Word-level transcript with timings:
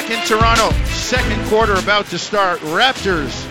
Back 0.00 0.10
in 0.12 0.26
Toronto, 0.26 0.70
second 0.86 1.44
quarter 1.48 1.74
about 1.74 2.06
to 2.06 2.18
start. 2.18 2.58
Raptors 2.60 3.46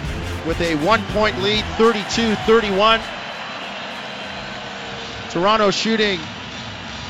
with 0.48 0.60
a 0.62 0.78
one 0.78 1.04
point 1.14 1.38
lead, 1.44 1.64
32 1.78 2.34
31. 2.34 3.00
Toronto 5.30 5.70
shooting 5.70 6.20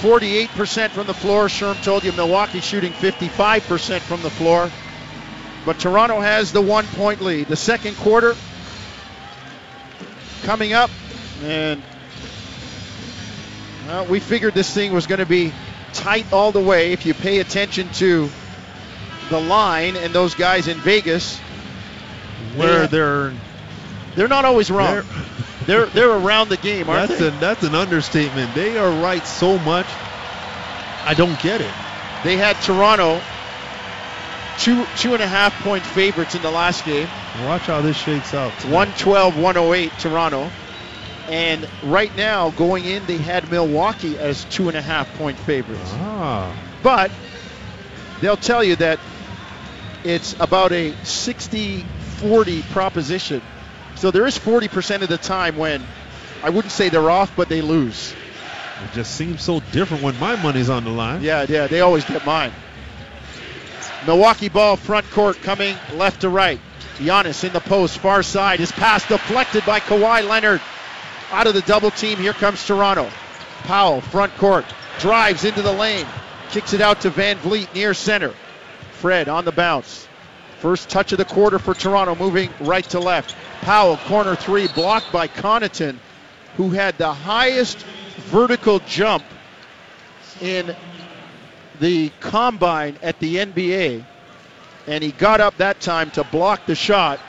48% 0.02 0.90
from 0.90 1.08
the 1.08 1.14
floor. 1.14 1.46
Sherm 1.46 1.82
told 1.86 2.04
you 2.04 2.12
Milwaukee 2.12 2.60
shooting 2.60 2.92
55% 2.92 4.02
from 4.02 4.22
the 4.24 4.30
floor. 4.30 4.70
But 5.66 5.80
Toronto 5.80 6.20
has 6.20 6.52
the 6.52 6.62
one 6.62 6.86
point 6.88 7.22
lead. 7.22 7.48
The 7.48 7.56
second 7.56 7.96
quarter 7.96 8.36
coming 10.44 10.74
up, 10.74 10.90
and 11.44 11.82
well, 13.88 14.06
we 14.06 14.20
figured 14.20 14.54
this 14.54 14.74
thing 14.74 14.92
was 14.92 15.08
going 15.08 15.20
to 15.20 15.26
be 15.26 15.54
tight 15.94 16.26
all 16.34 16.52
the 16.52 16.60
way 16.60 16.92
if 16.92 17.06
you 17.06 17.14
pay 17.14 17.40
attention 17.40 17.88
to 17.94 18.30
the 19.30 19.40
line 19.40 19.96
and 19.96 20.14
those 20.14 20.36
guys 20.36 20.68
in 20.68 20.78
Vegas. 20.80 21.38
Where 22.56 22.82
Yeah. 22.82 22.88
they're 22.88 23.34
They're 24.16 24.28
not 24.28 24.46
always 24.46 24.70
wrong. 24.72 25.04
They're 25.66 25.86
they're 25.94 26.12
around 26.12 26.50
the 26.50 26.58
game, 26.58 26.90
aren't 26.90 27.10
that's 27.10 27.20
they? 27.22 27.28
a, 27.28 27.32
that's 27.32 27.64
an 27.64 27.76
understatement. 27.76 28.54
They 28.56 28.78
are 28.78 28.90
right 29.02 29.26
so 29.26 29.58
much. 29.60 29.86
I 31.06 31.14
don't 31.16 31.40
get 31.42 31.62
it. 31.62 31.74
They 32.24 32.36
had 32.38 32.56
Toronto 32.62 33.22
two 34.58 34.86
two 34.98 35.14
and 35.14 35.24
a 35.24 35.28
half 35.28 35.54
point 35.64 35.84
favorites 35.86 36.36
in 36.36 36.42
the 36.42 36.52
last 36.52 36.84
game. 36.86 37.08
Watch 37.46 37.62
how 37.64 37.82
this 37.82 37.96
shakes 37.98 38.34
out. 38.34 38.52
tonight. 38.60 38.74
112 38.74 39.38
108 39.38 39.92
Toronto. 40.00 40.50
And 41.30 41.68
right 41.84 42.14
now, 42.18 42.50
going 42.50 42.86
in, 42.86 43.06
they 43.06 43.18
had 43.18 43.50
Milwaukee 43.52 44.18
as 44.18 44.46
two 44.46 44.68
and 44.68 44.76
a 44.76 44.82
half 44.82 45.08
point 45.14 45.38
favorites. 45.38 45.92
Ah, 45.94 46.52
But 46.82 47.12
they'll 48.20 48.36
tell 48.36 48.64
you 48.64 48.76
that 48.78 49.00
it's 50.04 50.36
about 50.40 50.72
a 50.72 50.94
60 51.04 51.86
40 52.20 52.62
proposition. 52.64 53.42
So 53.96 54.12
there 54.12 54.28
is 54.28 54.38
40% 54.38 55.02
of 55.02 55.10
the 55.10 55.18
time 55.18 55.58
when 55.58 55.82
I 56.44 56.50
wouldn't 56.50 56.72
say 56.72 56.90
they're 56.90 57.10
off, 57.10 57.36
but 57.36 57.50
they 57.50 57.62
lose. 57.62 58.14
it 58.84 58.94
just 58.94 59.16
seems 59.16 59.42
so 59.42 59.62
different 59.72 60.04
when 60.04 60.20
my 60.20 60.36
money's 60.42 60.70
on 60.70 60.84
the 60.84 60.90
line. 60.90 61.22
Yeah, 61.22 61.46
yeah, 61.48 61.68
they 61.68 61.82
always 61.82 62.06
get 62.06 62.26
mine. 62.26 62.52
Milwaukee 64.06 64.50
ball 64.50 64.76
front 64.76 65.10
court 65.12 65.38
coming 65.42 65.76
left 65.94 66.22
to 66.22 66.30
right. 66.30 66.60
Giannis 66.98 67.44
in 67.44 67.54
the 67.54 67.60
post, 67.62 68.00
far 68.00 68.24
side. 68.24 68.60
His 68.60 68.72
pass 68.72 69.08
deflected 69.08 69.66
by 69.66 69.80
Kawhi 69.80 70.28
Leonard. 70.28 70.62
Out 71.32 71.48
of 71.48 71.54
the 71.54 71.62
double 71.62 71.92
team, 71.92 72.18
here 72.18 72.34
comes 72.34 72.66
Toronto. 72.66 73.10
Powell, 73.64 74.02
front 74.02 74.36
court, 74.36 74.66
drives 75.00 75.46
into 75.46 75.62
the 75.62 75.72
lane, 75.72 76.08
kicks 76.50 76.74
it 76.74 76.82
out 76.82 77.02
to 77.02 77.12
VanVleet 77.12 77.74
near 77.74 77.94
center. 77.94 78.34
Fred 79.00 79.30
on 79.30 79.46
the 79.46 79.52
bounce. 79.52 80.08
First 80.60 80.90
touch 80.90 81.14
of 81.14 81.18
the 81.18 81.26
quarter 81.26 81.58
for 81.58 81.74
Toronto, 81.74 82.16
moving 82.16 82.50
right 82.60 82.84
to 82.90 83.00
left. 83.00 83.36
Powell, 83.62 83.96
corner 83.98 84.36
three, 84.36 84.68
blocked 84.68 85.12
by 85.12 85.28
Connaughton, 85.28 85.98
who 86.58 86.70
had 86.70 86.98
the 86.98 87.14
highest 87.14 87.78
vertical 88.28 88.80
jump 88.80 89.24
in 90.42 90.76
the 91.80 92.12
combine 92.20 92.98
at 93.02 93.18
the 93.20 93.38
NBA, 93.38 94.04
and 94.88 95.04
he 95.04 95.12
got 95.12 95.40
up 95.40 95.56
that 95.58 95.80
time 95.80 96.12
to 96.12 96.26
block 96.26 96.66
the 96.66 96.76
shot. 96.76 97.20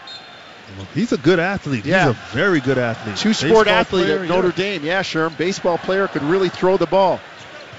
He's 0.94 1.12
a 1.12 1.18
good 1.18 1.38
athlete. 1.38 1.84
Yeah. 1.84 2.08
He's 2.08 2.16
a 2.16 2.34
very 2.34 2.60
good 2.60 2.78
athlete. 2.78 3.16
Two 3.16 3.32
sport 3.32 3.66
Baseball 3.66 3.68
athlete 3.68 4.04
player, 4.06 4.22
at 4.22 4.28
Notre 4.28 4.48
yeah. 4.48 4.54
Dame. 4.54 4.84
Yeah, 4.84 5.02
Sherm, 5.02 5.36
baseball 5.36 5.78
player 5.78 6.08
could 6.08 6.22
really 6.22 6.48
throw 6.48 6.76
the 6.76 6.86
ball. 6.86 7.20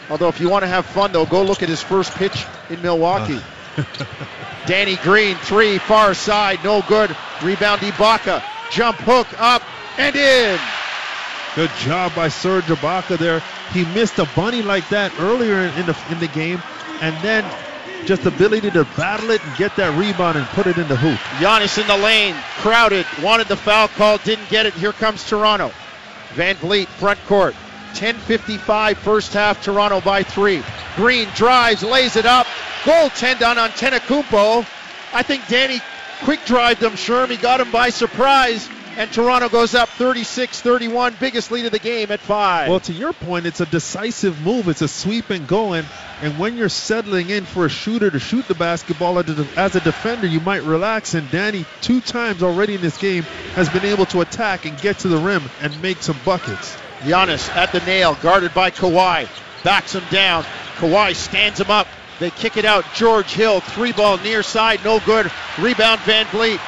Although, 0.10 0.28
if 0.28 0.40
you 0.40 0.50
want 0.50 0.64
to 0.64 0.68
have 0.68 0.86
fun, 0.86 1.12
though, 1.12 1.26
go 1.26 1.42
look 1.44 1.64
at 1.64 1.70
his 1.70 1.82
first 1.82 2.14
pitch 2.16 2.46
in 2.70 2.82
Milwaukee. 2.82 3.38
Uh, 3.38 3.42
Danny 4.66 4.96
Green, 4.98 5.36
three, 5.38 5.78
far 5.78 6.14
side, 6.14 6.64
no 6.64 6.82
good. 6.88 7.16
Rebound, 7.42 7.82
Ibaka. 7.82 8.44
Jump 8.72 8.98
hook 8.98 9.28
up 9.40 9.62
and 9.98 10.16
in. 10.16 10.60
Good 11.56 11.72
job 11.80 12.16
by 12.16 12.30
Serge 12.30 12.66
Ibaka 12.66 13.18
there. 13.18 13.42
He 13.74 13.86
missed 13.94 14.20
a 14.20 14.30
bunny 14.36 14.62
like 14.62 14.88
that 14.90 15.12
earlier 15.20 15.62
in 15.62 15.86
the 15.86 15.98
in 16.10 16.20
the 16.20 16.28
game, 16.28 16.62
and 17.02 17.16
then 17.24 17.44
just 18.06 18.26
ability 18.26 18.72
to 18.72 18.84
battle 18.98 19.32
it 19.32 19.44
and 19.46 19.58
get 19.58 19.76
that 19.76 19.98
rebound 19.98 20.38
and 20.38 20.48
put 20.48 20.68
it 20.68 20.78
in 20.78 20.88
the 20.88 20.96
hoop. 20.96 21.20
Giannis 21.40 21.80
in 21.80 21.88
the 21.88 21.98
lane, 21.98 22.36
crowded, 22.58 23.06
wanted 23.22 23.48
the 23.48 23.58
foul 23.58 23.88
call, 23.90 24.18
didn't 24.20 24.50
get 24.50 24.66
it. 24.66 24.74
Here 24.74 24.94
comes 24.94 25.28
Toronto. 25.28 25.72
VanVleet, 26.34 26.88
front 26.88 27.20
court. 27.26 27.56
10.55 27.94 28.96
first 28.96 29.34
half, 29.34 29.62
Toronto 29.62 30.00
by 30.02 30.24
three. 30.24 30.64
Green 30.96 31.28
drives, 31.36 31.84
lays 31.84 32.16
it 32.16 32.26
up. 32.26 32.48
Goaltend 32.84 33.48
on 33.48 33.58
Antetokounmpo. 33.58 34.66
I 35.14 35.24
think 35.24 35.48
Danny 35.48 35.80
quick 36.24 36.44
drived 36.46 36.82
him, 36.82 36.94
Sherm. 36.94 37.30
He 37.30 37.38
got 37.38 37.60
him 37.62 37.72
by 37.72 37.90
surprise, 37.90 38.68
and 38.98 39.12
Toronto 39.12 39.50
goes 39.50 39.76
up 39.76 39.90
36-31, 39.90 41.20
biggest 41.20 41.52
lead 41.52 41.66
of 41.66 41.72
the 41.72 41.80
game 41.80 42.12
at 42.12 42.20
five. 42.20 42.70
Well, 42.70 42.80
to 42.82 42.94
your 42.94 43.14
point, 43.14 43.46
it's 43.46 43.62
a 43.62 43.66
decisive 43.66 44.42
move. 44.42 44.68
It's 44.68 44.82
a 44.82 44.88
sweep 44.88 45.30
and 45.30 45.48
going. 45.48 45.86
And 46.22 46.38
when 46.40 46.58
you're 46.58 46.70
settling 46.70 47.30
in 47.30 47.46
for 47.46 47.66
a 47.66 47.70
shooter 47.70 48.10
to 48.10 48.20
shoot 48.20 48.48
the 48.48 48.56
basketball 48.56 49.20
as 49.20 49.76
a 49.76 49.80
defender, 49.82 50.28
you 50.28 50.40
might 50.40 50.64
relax. 50.64 51.14
And 51.14 51.30
Danny, 51.30 51.66
two 51.82 52.02
times 52.02 52.42
already 52.44 52.76
in 52.76 52.82
this 52.82 52.98
game, 52.98 53.24
has 53.54 53.70
been 53.70 53.86
able 53.86 54.06
to 54.08 54.22
attack 54.22 54.66
and 54.66 54.80
get 54.80 55.00
to 55.00 55.08
the 55.08 55.18
rim 55.18 55.44
and 55.62 55.80
make 55.82 56.02
some 56.02 56.18
buckets. 56.26 56.78
Giannis 57.02 57.50
at 57.56 57.72
the 57.72 57.80
nail, 57.82 58.16
guarded 58.22 58.54
by 58.54 58.72
Kawhi. 58.72 59.28
Backs 59.64 59.94
him 59.94 60.04
down. 60.12 60.44
Kawhi 60.78 61.16
stands 61.16 61.60
him 61.60 61.70
up. 61.72 61.88
They 62.22 62.30
kick 62.30 62.56
it 62.56 62.66
out. 62.66 62.86
George 62.94 63.34
Hill, 63.34 63.62
three 63.62 63.94
ball 63.94 64.20
near 64.20 64.44
side, 64.44 64.84
no 64.84 65.00
good. 65.00 65.32
Rebound 65.58 66.00
VanVleet. 66.02 66.60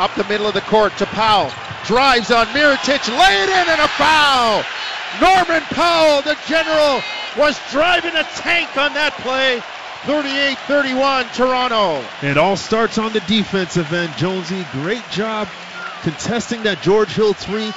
Up 0.00 0.12
the 0.16 0.24
middle 0.24 0.48
of 0.48 0.54
the 0.54 0.62
court 0.62 0.98
to 0.98 1.06
Powell. 1.06 1.52
Drives 1.84 2.32
on 2.32 2.46
Mirotic, 2.46 3.06
lay 3.16 3.42
it 3.44 3.48
in 3.48 3.68
and 3.68 3.80
a 3.80 3.86
foul. 3.86 4.64
Norman 5.20 5.62
Powell, 5.70 6.22
the 6.22 6.36
general, 6.48 7.00
was 7.38 7.56
driving 7.70 8.16
a 8.16 8.24
tank 8.34 8.76
on 8.76 8.94
that 8.94 9.12
play. 9.18 9.62
38-31 10.02 11.32
Toronto. 11.36 12.04
It 12.22 12.36
all 12.36 12.56
starts 12.56 12.98
on 12.98 13.12
the 13.12 13.20
defensive 13.20 13.92
end, 13.92 14.12
Jonesy. 14.16 14.66
Great 14.72 15.08
job 15.12 15.46
contesting 16.02 16.64
that 16.64 16.82
George 16.82 17.14
Hill 17.14 17.32
three. 17.32 17.72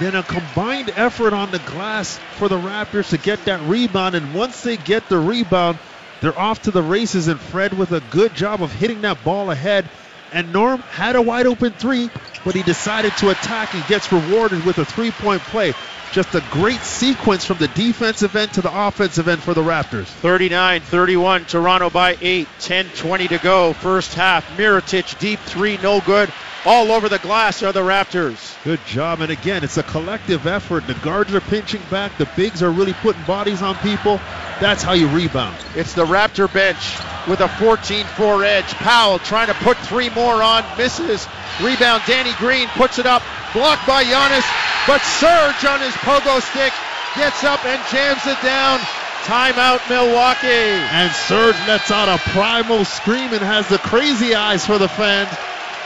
Then 0.00 0.16
a 0.16 0.24
combined 0.24 0.92
effort 0.96 1.34
on 1.34 1.52
the 1.52 1.60
glass 1.60 2.18
for 2.36 2.48
the 2.48 2.58
Raptors 2.58 3.10
to 3.10 3.18
get 3.18 3.44
that 3.44 3.60
rebound. 3.60 4.16
And 4.16 4.34
once 4.34 4.62
they 4.62 4.76
get 4.76 5.08
the 5.08 5.20
rebound, 5.20 5.78
they're 6.24 6.38
off 6.38 6.62
to 6.62 6.70
the 6.70 6.82
races. 6.82 7.28
And 7.28 7.38
Fred 7.38 7.76
with 7.76 7.92
a 7.92 8.00
good 8.10 8.34
job 8.34 8.62
of 8.62 8.72
hitting 8.72 9.02
that 9.02 9.22
ball 9.24 9.50
ahead. 9.50 9.88
And 10.32 10.52
Norm 10.52 10.80
had 10.80 11.14
a 11.14 11.22
wide 11.22 11.46
open 11.46 11.72
three, 11.72 12.10
but 12.44 12.54
he 12.54 12.62
decided 12.62 13.16
to 13.18 13.30
attack 13.30 13.74
and 13.74 13.86
gets 13.86 14.10
rewarded 14.10 14.64
with 14.64 14.78
a 14.78 14.84
three 14.84 15.12
point 15.12 15.42
play. 15.42 15.74
Just 16.12 16.34
a 16.34 16.42
great 16.50 16.80
sequence 16.80 17.44
from 17.44 17.58
the 17.58 17.68
defensive 17.68 18.34
end 18.36 18.52
to 18.54 18.62
the 18.62 18.86
offensive 18.86 19.28
end 19.28 19.42
for 19.42 19.52
the 19.52 19.62
Raptors. 19.62 20.06
39 20.06 20.80
31, 20.80 21.44
Toronto 21.44 21.90
by 21.90 22.16
8. 22.20 22.48
10 22.60 22.88
20 22.96 23.28
to 23.28 23.38
go. 23.38 23.72
First 23.72 24.14
half. 24.14 24.44
Mirotic, 24.56 25.18
deep 25.18 25.40
three, 25.40 25.76
no 25.78 26.00
good. 26.00 26.32
All 26.64 26.90
over 26.90 27.08
the 27.08 27.18
glass 27.18 27.62
are 27.62 27.72
the 27.72 27.80
Raptors. 27.80 28.53
Good 28.64 28.80
job. 28.86 29.20
And 29.20 29.30
again, 29.30 29.62
it's 29.62 29.76
a 29.76 29.82
collective 29.82 30.46
effort. 30.46 30.86
The 30.86 30.94
guards 30.94 31.34
are 31.34 31.42
pinching 31.42 31.82
back. 31.90 32.16
The 32.16 32.28
bigs 32.34 32.62
are 32.62 32.70
really 32.70 32.94
putting 32.94 33.22
bodies 33.24 33.60
on 33.60 33.74
people. 33.76 34.16
That's 34.58 34.82
how 34.82 34.94
you 34.94 35.06
rebound. 35.08 35.54
It's 35.76 35.92
the 35.92 36.06
Raptor 36.06 36.50
bench 36.50 36.96
with 37.28 37.40
a 37.40 37.48
14 37.60 38.06
4 38.06 38.44
edge. 38.44 38.64
Powell 38.80 39.18
trying 39.18 39.48
to 39.48 39.54
put 39.54 39.76
three 39.78 40.08
more 40.08 40.42
on, 40.42 40.64
misses. 40.78 41.28
Rebound, 41.60 42.04
Danny 42.06 42.32
Green 42.38 42.66
puts 42.68 42.98
it 42.98 43.04
up, 43.04 43.22
blocked 43.52 43.86
by 43.86 44.02
Giannis, 44.02 44.48
but 44.86 45.02
Serge 45.20 45.64
on 45.66 45.80
his 45.80 45.92
pogo 46.00 46.40
stick 46.40 46.72
gets 47.16 47.44
up 47.44 47.62
and 47.66 47.80
jams 47.92 48.26
it 48.26 48.40
down. 48.42 48.80
Timeout, 49.24 49.86
Milwaukee. 49.90 50.48
And 50.48 51.12
Serge 51.12 51.56
lets 51.68 51.90
out 51.90 52.08
a 52.08 52.18
primal 52.30 52.86
scream 52.86 53.32
and 53.34 53.42
has 53.42 53.68
the 53.68 53.78
crazy 53.78 54.34
eyes 54.34 54.64
for 54.64 54.78
the 54.78 54.88
fans. 54.88 55.28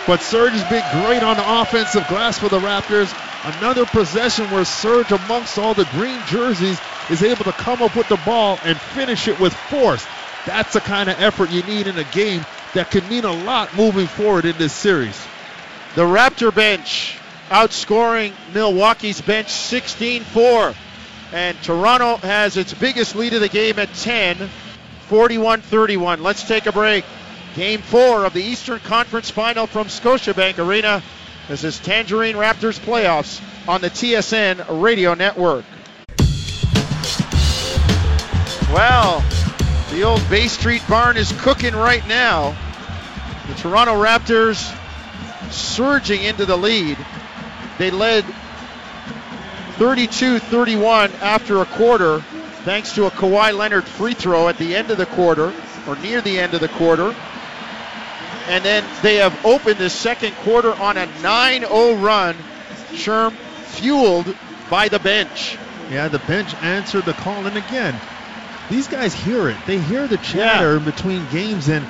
But 0.08 0.22
Serge 0.22 0.54
has 0.54 0.70
been 0.70 1.04
great 1.04 1.22
on 1.22 1.36
the 1.36 1.60
offensive 1.60 2.08
glass 2.08 2.38
for 2.38 2.48
the 2.48 2.58
Raptors. 2.60 3.12
Another 3.58 3.84
possession 3.84 4.50
where 4.50 4.64
Serge, 4.64 5.12
amongst 5.12 5.58
all 5.58 5.74
the 5.74 5.84
green 5.92 6.18
jerseys, 6.26 6.80
is 7.10 7.22
able 7.22 7.44
to 7.44 7.52
come 7.52 7.82
up 7.82 7.94
with 7.94 8.08
the 8.08 8.16
ball 8.24 8.58
and 8.64 8.80
finish 8.80 9.28
it 9.28 9.38
with 9.38 9.52
force. 9.52 10.06
That's 10.46 10.72
the 10.72 10.80
kind 10.80 11.10
of 11.10 11.20
effort 11.20 11.50
you 11.50 11.62
need 11.64 11.88
in 11.88 11.98
a 11.98 12.04
game 12.04 12.46
that 12.72 12.90
can 12.90 13.06
mean 13.10 13.26
a 13.26 13.32
lot 13.44 13.76
moving 13.76 14.06
forward 14.06 14.46
in 14.46 14.56
this 14.56 14.72
series. 14.72 15.22
The 15.94 16.04
Raptor 16.04 16.54
bench 16.54 17.18
outscoring 17.50 18.32
Milwaukee's 18.54 19.20
bench 19.20 19.50
16 19.50 20.22
4. 20.22 20.74
And 21.34 21.62
Toronto 21.62 22.16
has 22.16 22.56
its 22.56 22.72
biggest 22.72 23.14
lead 23.14 23.34
of 23.34 23.42
the 23.42 23.50
game 23.50 23.78
at 23.78 23.92
10, 23.92 24.48
41 25.08 25.60
31. 25.60 26.22
Let's 26.22 26.48
take 26.48 26.64
a 26.64 26.72
break. 26.72 27.04
Game 27.54 27.80
four 27.80 28.24
of 28.24 28.34
the 28.34 28.42
Eastern 28.42 28.78
Conference 28.80 29.30
Final 29.30 29.66
from 29.66 29.88
Scotiabank 29.88 30.58
Arena. 30.58 31.02
This 31.48 31.64
is 31.64 31.78
Tangerine 31.80 32.36
Raptors 32.36 32.78
playoffs 32.78 33.40
on 33.66 33.80
the 33.80 33.90
TSN 33.90 34.82
Radio 34.82 35.14
Network. 35.14 35.64
Well, 38.72 39.24
the 39.90 40.02
old 40.02 40.28
Bay 40.28 40.46
Street 40.46 40.82
barn 40.88 41.16
is 41.16 41.32
cooking 41.40 41.74
right 41.74 42.06
now. 42.06 42.56
The 43.48 43.54
Toronto 43.54 43.94
Raptors 43.94 44.74
surging 45.50 46.22
into 46.22 46.44
the 46.44 46.56
lead. 46.56 46.98
They 47.78 47.90
led 47.90 48.24
32 49.78 50.38
31 50.38 51.12
after 51.22 51.62
a 51.62 51.66
quarter, 51.66 52.20
thanks 52.64 52.94
to 52.94 53.06
a 53.06 53.10
Kawhi 53.10 53.56
Leonard 53.56 53.84
free 53.84 54.12
throw 54.12 54.48
at 54.48 54.58
the 54.58 54.76
end 54.76 54.90
of 54.90 54.98
the 54.98 55.06
quarter, 55.06 55.52
or 55.86 55.96
near 55.96 56.20
the 56.20 56.38
end 56.38 56.54
of 56.54 56.60
the 56.60 56.68
quarter. 56.68 57.14
And 58.48 58.64
then 58.64 58.84
they 59.02 59.16
have 59.16 59.44
opened 59.44 59.76
the 59.78 59.90
second 59.90 60.34
quarter 60.36 60.72
on 60.72 60.96
a 60.96 61.06
9 61.22 61.60
0 61.60 61.94
run, 61.94 62.34
Sherm, 62.92 63.32
fueled 63.32 64.34
by 64.70 64.88
the 64.88 64.98
bench. 64.98 65.58
Yeah, 65.90 66.08
the 66.08 66.18
bench 66.20 66.54
answered 66.62 67.04
the 67.04 67.12
call. 67.14 67.46
And 67.46 67.56
again, 67.56 67.94
these 68.70 68.88
guys 68.88 69.14
hear 69.14 69.48
it. 69.48 69.56
They 69.66 69.78
hear 69.78 70.06
the 70.06 70.18
chatter 70.18 70.74
Yeah. 70.74 70.84
between 70.84 71.26
games 71.32 71.68
and 71.68 71.86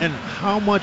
and 0.00 0.12
how 0.12 0.58
much 0.58 0.82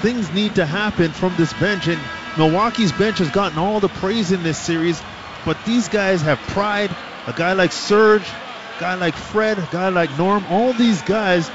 things 0.00 0.32
need 0.32 0.54
to 0.54 0.64
happen 0.64 1.10
from 1.12 1.34
this 1.36 1.52
bench. 1.54 1.88
And 1.88 2.00
Milwaukee's 2.38 2.92
bench 2.92 3.18
has 3.18 3.30
gotten 3.30 3.58
all 3.58 3.80
the 3.80 3.88
praise 3.88 4.32
in 4.32 4.42
this 4.42 4.56
series, 4.58 5.00
but 5.44 5.56
these 5.66 5.88
guys 5.88 6.22
have 6.22 6.38
pride. 6.48 6.90
A 7.26 7.32
guy 7.32 7.52
like 7.54 7.72
Serge, 7.72 8.22
a 8.22 8.80
guy 8.80 8.94
like 8.94 9.14
Fred, 9.14 9.58
a 9.58 9.68
guy 9.70 9.88
like 9.88 10.16
Norm, 10.16 10.44
all 10.48 10.72
these 10.72 11.02
guys, 11.02 11.50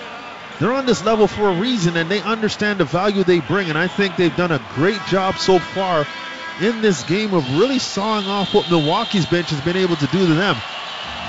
they're 0.62 0.72
on 0.72 0.86
this 0.86 1.04
level 1.04 1.26
for 1.26 1.50
a 1.50 1.60
reason 1.60 1.98
and 1.98 2.10
they 2.10 2.22
understand 2.22 2.80
the 2.80 2.86
value 2.86 3.24
they 3.24 3.40
bring. 3.40 3.70
And 3.70 3.78
I 3.78 3.88
think 3.88 4.16
they've 4.16 4.36
done 4.36 4.52
a 4.52 4.62
great 4.76 5.04
job 5.08 5.38
so 5.38 5.58
far 5.58 6.06
in 6.62 6.82
this 6.82 7.04
game 7.04 7.34
of 7.34 7.58
really 7.58 7.80
sawing 7.80 8.28
off 8.28 8.54
what 8.54 8.70
Milwaukee's 8.70 9.26
bench 9.26 9.50
has 9.50 9.60
been 9.62 9.76
able 9.76 9.96
to 9.96 10.08
do 10.08 10.28
to 10.28 10.34
them. 10.36 10.56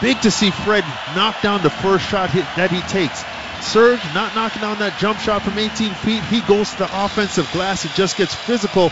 Big 0.02 0.20
to 0.20 0.31
see 0.31 0.50
Fred 0.50 0.84
knock 1.17 1.40
down 1.40 1.62
the 1.62 1.70
first 1.70 2.06
shot 2.08 2.29
hit 2.29 2.44
that 2.56 2.70
he 2.70 2.82
takes. 2.82 3.25
Serge 3.64 4.00
not 4.12 4.34
knocking 4.34 4.61
down 4.61 4.79
that 4.81 4.99
jump 4.99 5.19
shot 5.19 5.40
from 5.40 5.56
18 5.56 5.94
feet. 5.94 6.23
He 6.25 6.43
goes 6.43 6.70
to 6.73 6.78
the 6.78 7.05
offensive 7.05 7.50
glass. 7.52 7.82
He 7.82 7.88
just 7.90 8.19
gets 8.19 8.35
physical 8.35 8.90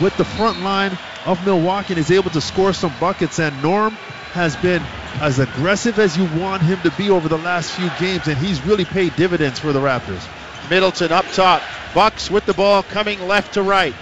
with 0.00 0.16
the 0.16 0.24
front 0.24 0.60
line 0.60 0.96
of 1.26 1.44
Milwaukee 1.44 1.94
and 1.94 1.98
is 1.98 2.12
able 2.12 2.30
to 2.30 2.40
score 2.40 2.72
some 2.74 2.92
buckets. 3.00 3.40
And 3.40 3.60
Norm 3.60 3.96
has 4.34 4.56
been 4.56 4.82
as 5.20 5.38
aggressive 5.38 6.00
as 6.00 6.16
you 6.16 6.24
want 6.40 6.60
him 6.60 6.80
to 6.80 6.90
be 6.98 7.08
over 7.08 7.28
the 7.28 7.38
last 7.38 7.70
few 7.70 7.88
games, 8.00 8.26
and 8.26 8.36
he's 8.36 8.60
really 8.66 8.84
paid 8.84 9.14
dividends 9.14 9.60
for 9.60 9.72
the 9.72 9.78
Raptors. 9.78 10.26
Middleton 10.68 11.12
up 11.12 11.24
top. 11.32 11.62
Bucks 11.94 12.32
with 12.32 12.44
the 12.44 12.52
ball 12.52 12.82
coming 12.82 13.28
left 13.28 13.54
to 13.54 13.62
right. 13.62 13.94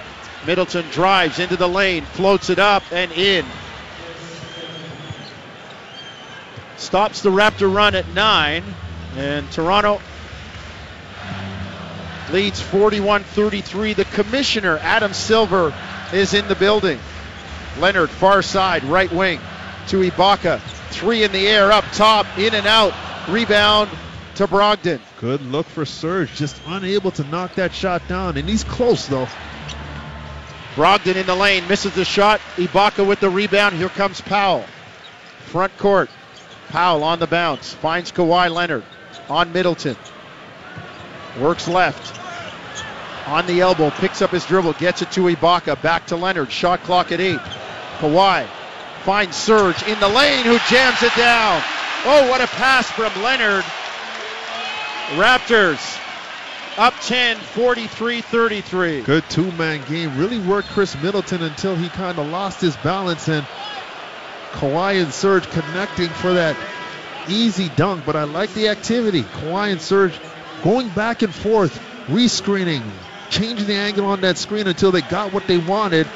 Middleton 0.47 0.87
drives 0.91 1.39
into 1.39 1.57
the 1.59 1.69
lane, 1.69 2.05
floats 2.05 2.49
it 2.49 2.59
up 2.59 2.83
and 2.91 3.13
in. 3.13 3.45
Stops 6.79 7.21
the 7.21 7.31
Raptor 7.31 7.73
run 7.73 7.95
at 7.95 8.09
nine, 8.15 8.65
and 9.19 9.51
Toronto 9.53 10.01
leads 12.31 12.59
41 12.59 13.23
33. 13.23 13.93
The 13.93 14.07
commissioner, 14.07 14.79
Adam 14.79 15.13
Silver, 15.13 15.75
is 16.15 16.33
in 16.33 16.49
the 16.49 16.57
building. 16.57 16.99
Leonard, 17.79 18.09
far 18.09 18.41
side, 18.41 18.83
right 18.85 19.13
wing 19.13 19.39
to 19.89 19.99
Ibaka. 19.99 20.61
Three 20.91 21.25
in 21.25 21.33
the 21.33 21.47
air, 21.47 21.73
up 21.73 21.85
top, 21.93 22.27
in 22.39 22.55
and 22.55 22.67
out. 22.67 22.93
Rebound 23.29 23.91
to 24.37 24.47
Brogdon. 24.47 25.01
Good 25.21 25.43
look 25.43 25.67
for 25.67 25.85
Serge, 25.85 26.35
just 26.35 26.61
unable 26.67 27.11
to 27.13 27.25
knock 27.25 27.55
that 27.55 27.73
shot 27.73 28.07
down, 28.09 28.37
and 28.37 28.49
he's 28.49 28.65
close 28.65 29.07
though. 29.07 29.29
Brogdon 30.75 31.17
in 31.17 31.27
the 31.27 31.35
lane, 31.35 31.69
misses 31.69 31.95
the 31.95 32.05
shot. 32.05 32.41
Ibaka 32.57 33.07
with 33.07 33.21
the 33.21 33.29
rebound. 33.29 33.77
Here 33.77 33.91
comes 33.91 34.21
Powell. 34.23 34.65
Front 35.47 35.77
court. 35.77 36.09
Powell 36.69 37.05
on 37.05 37.19
the 37.19 37.27
bounce. 37.27 37.75
Finds 37.75 38.11
Kawhi 38.11 38.51
Leonard 38.51 38.85
on 39.29 39.53
Middleton. 39.53 39.97
Works 41.39 41.69
left. 41.69 42.19
On 43.29 43.47
the 43.47 43.61
elbow. 43.61 43.91
Picks 43.91 44.23
up 44.23 44.31
his 44.31 44.47
dribble. 44.47 44.73
Gets 44.75 45.03
it 45.03 45.11
to 45.13 45.21
Ibaka. 45.21 45.81
Back 45.83 46.07
to 46.07 46.17
Leonard. 46.17 46.51
Shot 46.51 46.83
clock 46.85 47.13
at 47.13 47.21
eight. 47.21 47.41
Kawhi 47.99 48.47
finds 49.05 49.37
Serge 49.37 49.83
in 49.85 49.99
the 50.01 50.09
lane 50.09 50.45
who 50.45 50.59
jams 50.71 51.03
it 51.03 51.15
down. 51.17 51.63
Oh, 52.05 52.29
what 52.29 52.41
a 52.41 52.47
pass 52.47 52.91
from 52.91 53.13
Leonard. 53.23 53.65
Raptors 55.15 55.99
up 56.79 56.95
10, 57.03 57.37
43 57.37 58.21
33. 58.21 59.03
Good 59.03 59.25
two-man 59.29 59.85
game. 59.89 60.17
Really 60.17 60.39
worked 60.39 60.69
Khris 60.69 61.01
Middleton 61.03 61.43
until 61.43 61.77
he 61.77 61.89
kind 61.91 62.19
of 62.19 62.29
lost 62.29 62.61
his 62.61 62.77
balance 62.79 63.29
and 63.29 63.47
Kawhi 64.53 65.03
and 65.03 65.13
Serge 65.13 65.49
connecting 65.51 66.09
for 66.09 66.33
that 66.35 66.57
easy 67.29 67.69
dunk. 67.71 68.05
But 68.05 68.17
I 68.17 68.25
like 68.25 68.53
the 68.55 68.69
activity. 68.69 69.23
Kawhi 69.23 69.73
and 69.73 69.81
Serge 69.81 70.19
going 70.63 70.89
back 70.91 71.23
and 71.23 71.35
forth, 71.35 71.79
rescreening, 72.07 72.83
changing 73.31 73.67
the 73.67 73.75
angle 73.75 74.07
on 74.07 74.21
that 74.23 74.39
screen 74.39 74.67
until 74.67 74.93
they 74.93 75.03
got 75.03 75.33
what 75.33 75.47
they 75.47 75.59
wanted. 75.59 76.07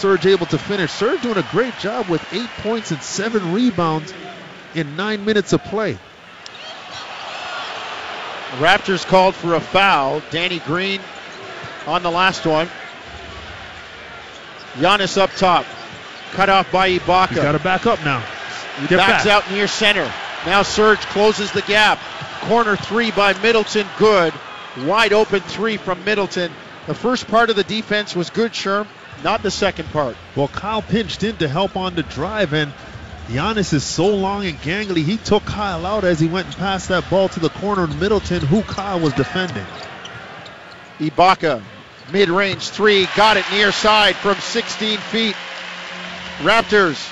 Serge 0.00 0.24
able 0.24 0.46
to 0.46 0.56
finish. 0.56 0.90
Serge 0.90 1.20
doing 1.20 1.36
a 1.36 1.46
great 1.50 1.76
job 1.78 2.08
with 2.08 2.24
eight 2.32 2.48
points 2.62 2.90
and 2.90 3.02
seven 3.02 3.52
rebounds 3.52 4.14
in 4.74 4.96
nine 4.96 5.26
minutes 5.26 5.52
of 5.52 5.62
play. 5.64 5.98
Raptors 8.58 9.06
called 9.06 9.34
for 9.34 9.54
a 9.54 9.60
foul. 9.60 10.22
Danny 10.30 10.58
Green 10.60 11.02
on 11.86 12.02
the 12.02 12.10
last 12.10 12.46
one. 12.46 12.66
Giannis 14.76 15.18
up 15.18 15.30
top. 15.32 15.66
Cut 16.32 16.48
off 16.48 16.72
by 16.72 16.90
Ibaka. 16.96 17.34
Got 17.34 17.52
to 17.52 17.58
back 17.58 17.84
up 17.84 18.02
now. 18.02 18.20
He 18.80 18.86
Get 18.86 18.96
backs 18.96 19.24
back. 19.24 19.44
out 19.44 19.50
near 19.52 19.68
center. 19.68 20.10
Now 20.46 20.62
Serge 20.62 21.00
closes 21.00 21.52
the 21.52 21.62
gap. 21.62 21.98
Corner 22.42 22.74
three 22.74 23.10
by 23.10 23.34
Middleton. 23.42 23.86
Good. 23.98 24.32
Wide 24.78 25.12
open 25.12 25.40
three 25.40 25.76
from 25.76 26.02
Middleton. 26.04 26.50
The 26.86 26.94
first 26.94 27.28
part 27.28 27.50
of 27.50 27.56
the 27.56 27.64
defense 27.64 28.16
was 28.16 28.30
good, 28.30 28.52
Sherm. 28.52 28.86
Not 29.22 29.42
the 29.42 29.50
second 29.50 29.90
part. 29.90 30.16
Well, 30.34 30.48
Kyle 30.48 30.82
pinched 30.82 31.22
in 31.24 31.36
to 31.38 31.48
help 31.48 31.76
on 31.76 31.94
the 31.94 32.02
drive, 32.02 32.54
and 32.54 32.72
Giannis 33.28 33.72
is 33.72 33.84
so 33.84 34.06
long 34.06 34.46
and 34.46 34.58
gangly. 34.58 35.04
He 35.04 35.18
took 35.18 35.44
Kyle 35.44 35.84
out 35.84 36.04
as 36.04 36.18
he 36.18 36.26
went 36.26 36.46
and 36.46 36.56
passed 36.56 36.88
that 36.88 37.08
ball 37.10 37.28
to 37.30 37.40
the 37.40 37.50
corner 37.50 37.86
Middleton, 37.86 38.40
who 38.40 38.62
Kyle 38.62 38.98
was 38.98 39.12
defending. 39.12 39.66
Ibaka, 40.98 41.62
mid-range 42.12 42.70
three, 42.70 43.06
got 43.14 43.36
it 43.36 43.44
near 43.52 43.72
side 43.72 44.16
from 44.16 44.36
16 44.36 44.98
feet. 44.98 45.36
Raptors 46.38 47.10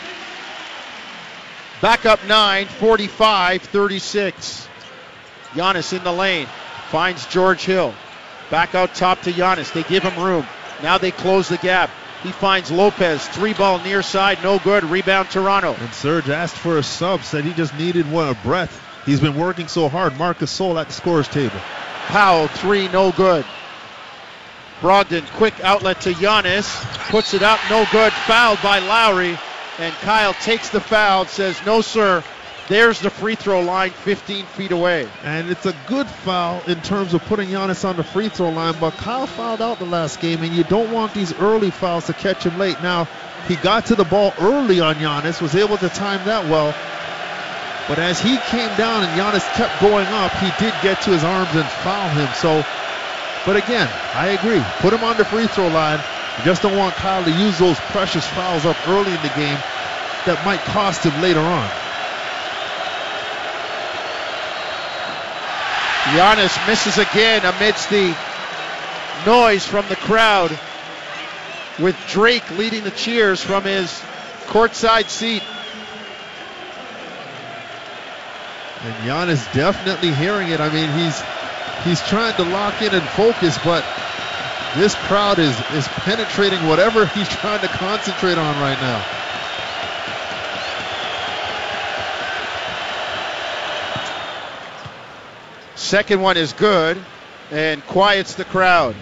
back 1.81 2.07
up 2.07 2.25
nine, 2.27 2.67
45, 2.67 3.63
36. 3.63 4.69
Giannis 5.53 5.97
in 5.97 6.03
the 6.05 6.13
lane, 6.13 6.47
finds 6.89 7.27
George 7.27 7.65
Hill. 7.65 7.95
Back 8.51 8.75
out 8.75 8.95
top 8.95 9.23
to 9.23 9.33
Giannis. 9.33 9.73
They 9.73 9.83
give 9.83 10.03
him 10.03 10.23
room. 10.23 10.47
Now 10.83 10.99
they 10.99 11.11
close 11.11 11.49
the 11.49 11.59
gap. 11.59 11.91
He 12.23 12.33
finds 12.33 12.71
Lopez, 12.71 13.27
three 13.29 13.55
ball 13.55 13.79
near 13.81 14.03
side, 14.03 14.43
no 14.43 14.59
good. 14.59 14.85
Rebound 14.85 15.31
Toronto. 15.31 15.75
And 15.79 15.95
Serge 15.95 16.29
asked 16.29 16.57
for 16.57 16.79
a 16.79 16.83
sub, 16.83 17.23
said 17.23 17.45
he 17.45 17.53
just 17.53 17.77
needed 17.77 18.11
one 18.11 18.29
a 18.29 18.35
breath. 18.35 18.85
He's 19.07 19.21
been 19.21 19.37
working 19.37 19.69
so 19.69 19.89
hard. 19.89 20.19
Marc 20.19 20.39
Gasol 20.39 20.81
at 20.81 20.89
the 20.89 20.93
scorer's 20.93 21.29
table. 21.29 21.59
Powell, 22.07 22.49
three, 22.49 22.89
no 22.89 23.13
good. 23.13 23.45
Brogdon, 24.81 25.27
quick 25.37 25.59
outlet 25.61 26.01
to 26.03 26.13
Giannis, 26.13 26.85
puts 27.11 27.35
it 27.35 27.43
up, 27.43 27.61
no 27.71 27.87
good. 27.93 28.13
Fouled 28.13 28.61
by 28.63 28.81
Lowry, 28.81 29.39
and 29.79 29.95
Kyle 29.97 30.35
takes 30.35 30.71
the 30.71 30.81
foul, 30.81 31.27
says, 31.27 31.61
no, 31.65 31.81
sir. 31.81 32.23
There's 32.69 33.01
the 33.01 33.09
free 33.09 33.35
throw 33.35 33.63
line 33.63 33.91
15 33.91 34.45
feet 34.45 34.73
away. 34.73 35.09
And 35.25 35.51
it's 35.51 35.65
a 35.65 35.75
good 35.87 36.07
foul 36.07 36.63
in 36.67 36.81
terms 36.83 37.15
of 37.15 37.25
putting 37.25 37.49
Giannis 37.49 37.89
on 37.89 37.97
the 37.97 38.05
free 38.05 38.29
throw 38.29 38.51
line, 38.51 38.75
but 38.79 38.93
Kyle 38.93 39.27
fouled 39.27 39.63
out 39.63 39.79
the 39.79 39.87
last 39.87 40.21
game, 40.21 40.43
and 40.43 40.55
you 40.55 40.65
don't 40.65 40.93
want 40.93 41.15
these 41.15 41.33
early 41.41 41.71
fouls 41.71 42.07
to 42.07 42.13
catch 42.13 42.45
him 42.45 42.59
late. 42.59 42.83
Now, 42.83 43.09
he 43.49 43.57
got 43.57 43.87
to 43.87 43.95
the 43.95 44.05
ball 44.05 44.35
early 44.39 44.81
on 44.81 44.97
Giannis, 44.97 45.41
was 45.41 45.55
able 45.55 45.79
to 45.79 45.89
time 45.89 46.23
that 46.27 46.45
well. 46.45 46.75
But 47.89 47.99
as 47.99 48.21
he 48.21 48.37
came 48.37 48.69
down 48.77 49.03
and 49.03 49.19
Giannis 49.19 49.49
kept 49.55 49.81
going 49.81 50.07
up, 50.09 50.31
he 50.37 50.53
did 50.63 50.75
get 50.83 51.01
to 51.03 51.11
his 51.11 51.25
arms 51.25 51.49
and 51.55 51.65
foul 51.81 52.11
him. 52.11 52.29
So, 52.35 52.63
but 53.47 53.57
again, 53.57 53.89
I 54.13 54.37
agree. 54.37 54.63
Put 54.81 54.93
him 54.93 55.03
on 55.05 55.17
the 55.17 55.25
free 55.25 55.47
throw 55.47 55.69
line. 55.69 56.01
You 56.37 56.45
just 56.45 56.61
don't 56.61 56.77
want 56.77 56.95
Kyle 56.97 57.25
to 57.25 57.31
use 57.31 57.59
those 57.59 57.81
precious 57.97 58.27
fouls 58.27 58.67
up 58.67 58.77
early 58.89 59.11
in 59.11 59.23
the 59.23 59.33
game 59.33 59.57
that 60.27 60.43
might 60.45 60.61
cost 60.69 61.03
him 61.03 61.19
later 61.23 61.41
on. 61.41 61.71
Giannis 66.15 66.67
misses 66.67 66.97
again 66.97 67.45
amidst 67.45 67.91
the 67.91 68.17
noise 69.27 69.67
from 69.67 69.87
the 69.89 69.97
crowd, 69.97 70.51
with 71.79 71.97
Drake 72.09 72.49
leading 72.53 72.83
the 72.85 72.91
cheers 72.91 73.43
from 73.43 73.65
his 73.65 74.03
courtside 74.47 75.09
seat. 75.09 75.43
And 78.85 78.95
Giannis 79.05 79.53
definitely 79.53 80.13
hearing 80.15 80.49
it. 80.49 80.61
I 80.61 80.71
mean, 80.71 80.91
he's 80.93 81.23
he's 81.85 82.01
trying 82.09 82.35
to 82.37 82.45
lock 82.45 82.81
in 82.81 82.95
and 82.95 83.07
focus, 83.11 83.59
but 83.63 83.85
this 84.77 84.95
crowd 84.95 85.39
is 85.39 85.55
is 85.73 85.87
penetrating 85.89 86.67
whatever 86.67 87.07
he's 87.15 87.29
trying 87.29 87.61
to 87.61 87.69
concentrate 87.69 88.39
on 88.39 88.59
right 88.61 88.81
now. 88.81 89.18
Second 95.89 96.21
one 96.21 96.37
is 96.37 96.53
good 96.53 96.99
and 97.51 97.83
quiets 97.87 98.35
the 98.35 98.45
crowd. 98.45 98.95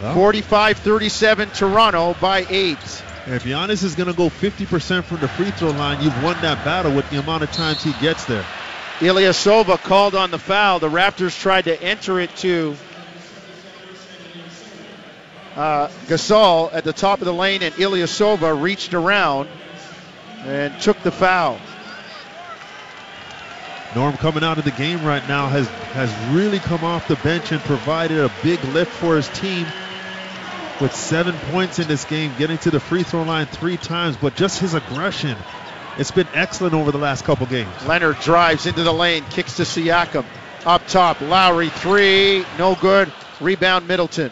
Well, 0.00 0.16
45-37 0.16 1.54
Toronto 1.54 2.16
by 2.18 2.46
eight. 2.48 2.78
If 3.26 3.44
Giannis 3.44 3.84
is 3.84 3.94
going 3.94 4.06
to 4.08 4.16
go 4.16 4.30
50% 4.30 5.04
from 5.04 5.18
the 5.18 5.28
free 5.28 5.50
throw 5.50 5.72
line, 5.72 6.02
you've 6.02 6.22
won 6.22 6.40
that 6.40 6.64
battle 6.64 6.94
with 6.94 7.10
the 7.10 7.18
amount 7.18 7.42
of 7.42 7.52
times 7.52 7.84
he 7.84 7.92
gets 8.00 8.24
there. 8.24 8.46
Ilyasova 9.00 9.76
called 9.82 10.14
on 10.14 10.30
the 10.30 10.38
foul. 10.38 10.78
The 10.78 10.88
Raptors 10.88 11.38
tried 11.38 11.66
to 11.66 11.82
enter 11.82 12.18
it 12.18 12.34
to 12.36 12.74
uh, 15.54 15.88
Gasol 16.06 16.72
at 16.72 16.84
the 16.84 16.94
top 16.94 17.18
of 17.18 17.26
the 17.26 17.34
lane, 17.34 17.62
and 17.62 17.74
Ilyasova 17.74 18.58
reached 18.58 18.94
around 18.94 19.50
and 20.46 20.80
took 20.80 21.02
the 21.02 21.12
foul. 21.12 21.60
Norm 23.94 24.16
coming 24.16 24.44
out 24.44 24.58
of 24.58 24.64
the 24.64 24.70
game 24.70 25.04
right 25.04 25.26
now 25.28 25.48
has 25.48 25.66
has 25.92 26.14
really 26.32 26.60
come 26.60 26.84
off 26.84 27.08
the 27.08 27.16
bench 27.16 27.50
and 27.50 27.60
provided 27.62 28.18
a 28.18 28.30
big 28.42 28.62
lift 28.66 28.92
for 28.92 29.16
his 29.16 29.28
team 29.30 29.66
with 30.80 30.94
seven 30.94 31.34
points 31.50 31.78
in 31.78 31.88
this 31.88 32.04
game, 32.04 32.32
getting 32.38 32.58
to 32.58 32.70
the 32.70 32.80
free 32.80 33.02
throw 33.02 33.22
line 33.22 33.46
three 33.46 33.76
times, 33.76 34.16
but 34.16 34.34
just 34.34 34.60
his 34.60 34.74
aggression. 34.74 35.36
It's 35.98 36.10
been 36.10 36.28
excellent 36.32 36.74
over 36.74 36.92
the 36.92 36.98
last 36.98 37.24
couple 37.24 37.46
games. 37.46 37.70
Leonard 37.86 38.18
drives 38.20 38.66
into 38.66 38.82
the 38.82 38.92
lane, 38.92 39.24
kicks 39.30 39.56
to 39.56 39.64
Siakam. 39.64 40.24
Up 40.64 40.86
top, 40.86 41.20
Lowry 41.20 41.68
three, 41.68 42.44
no 42.58 42.74
good. 42.74 43.12
Rebound 43.40 43.88
Middleton. 43.88 44.30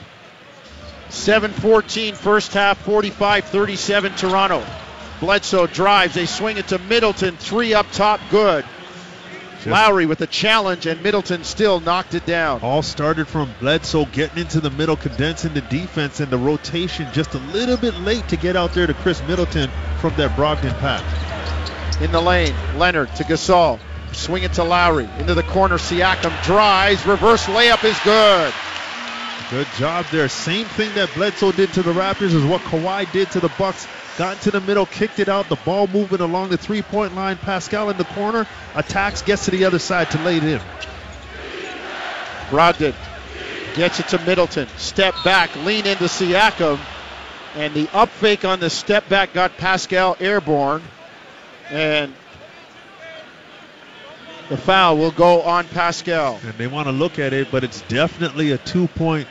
7-14 1.08 2.14
first 2.14 2.52
half, 2.52 2.84
45-37 2.84 4.16
Toronto. 4.16 4.64
Bledsoe 5.20 5.66
drives, 5.66 6.14
they 6.14 6.26
swing 6.26 6.58
it 6.58 6.68
to 6.68 6.78
Middleton, 6.78 7.36
three 7.36 7.74
up 7.74 7.90
top, 7.92 8.20
good. 8.30 8.64
Just 9.58 9.68
Lowry 9.68 10.06
with 10.06 10.20
a 10.20 10.26
challenge, 10.26 10.86
and 10.86 11.02
Middleton 11.02 11.42
still 11.42 11.80
knocked 11.80 12.14
it 12.14 12.24
down. 12.24 12.60
All 12.62 12.82
started 12.82 13.26
from 13.26 13.52
Bledsoe 13.58 14.04
getting 14.06 14.38
into 14.38 14.60
the 14.60 14.70
middle, 14.70 14.96
condensing 14.96 15.52
the 15.52 15.62
defense, 15.62 16.20
and 16.20 16.30
the 16.30 16.38
rotation 16.38 17.08
just 17.12 17.34
a 17.34 17.38
little 17.38 17.76
bit 17.76 17.94
late 18.00 18.28
to 18.28 18.36
get 18.36 18.54
out 18.54 18.72
there 18.72 18.86
to 18.86 18.94
Khris 18.94 19.20
Middleton 19.26 19.68
from 20.00 20.14
that 20.14 20.36
Brogdon 20.36 20.78
pass. 20.78 22.00
In 22.00 22.12
the 22.12 22.20
lane, 22.20 22.54
Leonard 22.76 23.12
to 23.16 23.24
Gasol. 23.24 23.80
Swing 24.12 24.44
it 24.44 24.52
to 24.54 24.64
Lowry. 24.64 25.08
Into 25.18 25.34
the 25.34 25.42
corner, 25.42 25.76
Siakam 25.76 26.42
drives. 26.44 27.04
Reverse 27.04 27.44
layup 27.46 27.84
is 27.84 27.98
good. 28.04 28.54
Good 29.50 29.66
job 29.76 30.06
there. 30.12 30.28
Same 30.28 30.66
thing 30.66 30.94
that 30.94 31.12
Bledsoe 31.14 31.52
did 31.52 31.72
to 31.72 31.82
the 31.82 31.92
Raptors 31.92 32.34
is 32.34 32.44
what 32.44 32.60
Kawhi 32.62 33.10
did 33.12 33.30
to 33.32 33.40
the 33.40 33.50
Bucks. 33.58 33.88
Got 34.18 34.34
into 34.34 34.50
the 34.50 34.60
middle, 34.60 34.84
kicked 34.84 35.20
it 35.20 35.28
out. 35.28 35.48
The 35.48 35.54
ball 35.64 35.86
moving 35.86 36.20
along 36.20 36.48
the 36.48 36.56
three-point 36.56 37.14
line. 37.14 37.36
Pascal 37.36 37.88
in 37.88 37.96
the 37.96 38.04
corner, 38.04 38.48
attacks, 38.74 39.22
gets 39.22 39.44
to 39.44 39.52
the 39.52 39.64
other 39.64 39.78
side 39.78 40.10
to 40.10 40.18
lay 40.24 40.38
it 40.38 40.44
in. 40.44 40.60
Brogdon 42.50 42.94
gets 43.74 44.00
it 44.00 44.08
to 44.08 44.18
Middleton. 44.24 44.66
Step 44.76 45.14
back, 45.22 45.54
lean 45.64 45.86
into 45.86 46.04
Siakam, 46.04 46.80
and 47.54 47.72
the 47.74 47.88
up 47.92 48.08
fake 48.08 48.44
on 48.44 48.58
the 48.58 48.70
step 48.70 49.08
back 49.08 49.32
got 49.34 49.56
Pascal 49.56 50.16
airborne, 50.18 50.82
and 51.70 52.12
the 54.48 54.56
foul 54.56 54.96
will 54.96 55.12
go 55.12 55.42
on 55.42 55.68
Pascal. 55.68 56.40
And 56.42 56.54
they 56.54 56.66
want 56.66 56.88
to 56.88 56.92
look 56.92 57.20
at 57.20 57.32
it, 57.32 57.52
but 57.52 57.62
it's 57.62 57.82
definitely 57.82 58.50
a 58.50 58.58
two-point 58.58 59.28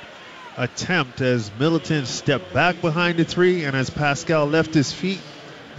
attempt 0.58 1.22
as 1.22 1.52
Middleton 1.60 2.06
stepped 2.06 2.52
back 2.54 2.82
behind 2.82 3.20
the 3.20 3.26
three, 3.26 3.64
and 3.64 3.76
as 3.76 3.90
Pascal 3.90 4.46
left 4.46 4.74
his 4.74 4.92
feet, 4.92 5.22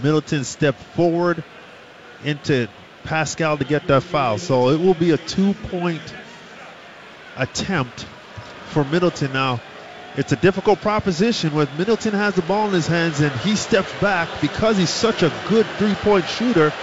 Middleton 0.01 0.45
stepped 0.45 0.79
forward 0.79 1.43
into 2.23 2.67
Pascal 3.03 3.57
to 3.57 3.65
get 3.65 3.87
that 3.87 4.01
foul. 4.01 4.37
So 4.37 4.69
it 4.69 4.79
will 4.79 4.93
be 4.93 5.11
a 5.11 5.17
two 5.17 5.53
point 5.53 6.01
attempt 7.35 8.05
for 8.69 8.85
Middleton 8.85 9.33
now. 9.33 9.59
It's 10.15 10.31
a 10.31 10.37
difficult 10.37 10.81
proposition 10.81 11.53
when 11.53 11.67
Middleton 11.77 12.13
has 12.13 12.35
the 12.35 12.41
ball 12.41 12.67
in 12.67 12.73
his 12.73 12.87
hands 12.87 13.19
and 13.19 13.31
he 13.41 13.55
steps 13.55 13.91
back 14.01 14.27
because 14.41 14.77
he's 14.77 14.89
such 14.89 15.23
a 15.23 15.31
good 15.47 15.65
three 15.77 15.93
point 15.95 16.25
shooter. 16.25 16.73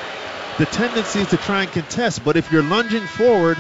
The 0.58 0.66
tendency 0.66 1.20
is 1.20 1.30
to 1.30 1.36
try 1.36 1.62
and 1.62 1.72
contest, 1.72 2.24
but 2.24 2.36
if 2.36 2.50
you're 2.50 2.62
lunging 2.62 3.02
forward, 3.02 3.58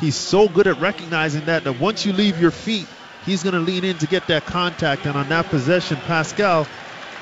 he's 0.00 0.16
so 0.16 0.48
good 0.48 0.66
at 0.66 0.80
recognizing 0.80 1.46
that 1.46 1.64
that 1.64 1.78
once 1.78 2.06
you 2.06 2.12
leave 2.12 2.40
your 2.40 2.50
feet, 2.50 2.86
he's 3.28 3.42
going 3.42 3.54
to 3.54 3.60
lean 3.60 3.84
in 3.84 3.98
to 3.98 4.06
get 4.06 4.26
that 4.28 4.46
contact. 4.46 5.04
And 5.06 5.16
on 5.16 5.28
that 5.28 5.46
possession, 5.46 5.98
Pascal 5.98 6.66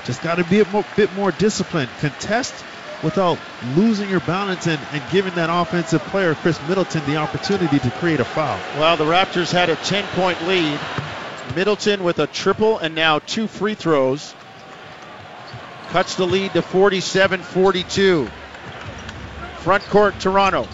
just 0.04 0.22
got 0.22 0.36
to 0.36 0.44
be 0.44 0.60
a 0.60 0.64
more, 0.66 0.84
bit 0.94 1.12
more 1.14 1.32
disciplined. 1.32 1.90
Contest 1.98 2.54
without 3.02 3.38
losing 3.74 4.08
your 4.08 4.20
balance 4.20 4.66
and, 4.66 4.80
and 4.92 5.02
giving 5.10 5.34
that 5.34 5.50
offensive 5.50 6.00
player, 6.02 6.34
Khris 6.34 6.60
Middleton, 6.68 7.04
the 7.06 7.16
opportunity 7.16 7.78
to 7.80 7.90
create 7.90 8.20
a 8.20 8.24
foul. 8.24 8.58
Well, 8.78 8.96
the 8.96 9.04
Raptors 9.04 9.52
had 9.52 9.68
a 9.68 9.76
10 9.76 10.06
point 10.14 10.40
lead. 10.46 10.78
Middleton 11.54 12.02
with 12.02 12.18
a 12.18 12.26
triple 12.26 12.78
and 12.78 12.94
now 12.94 13.18
two 13.18 13.46
free 13.46 13.74
throws. 13.74 14.34
Cuts 15.90 16.14
the 16.16 16.26
lead 16.26 16.52
to 16.52 16.62
47 16.62 17.42
42. 17.42 18.28
Front 19.58 19.84
court, 19.84 20.18
Toronto. 20.20 20.68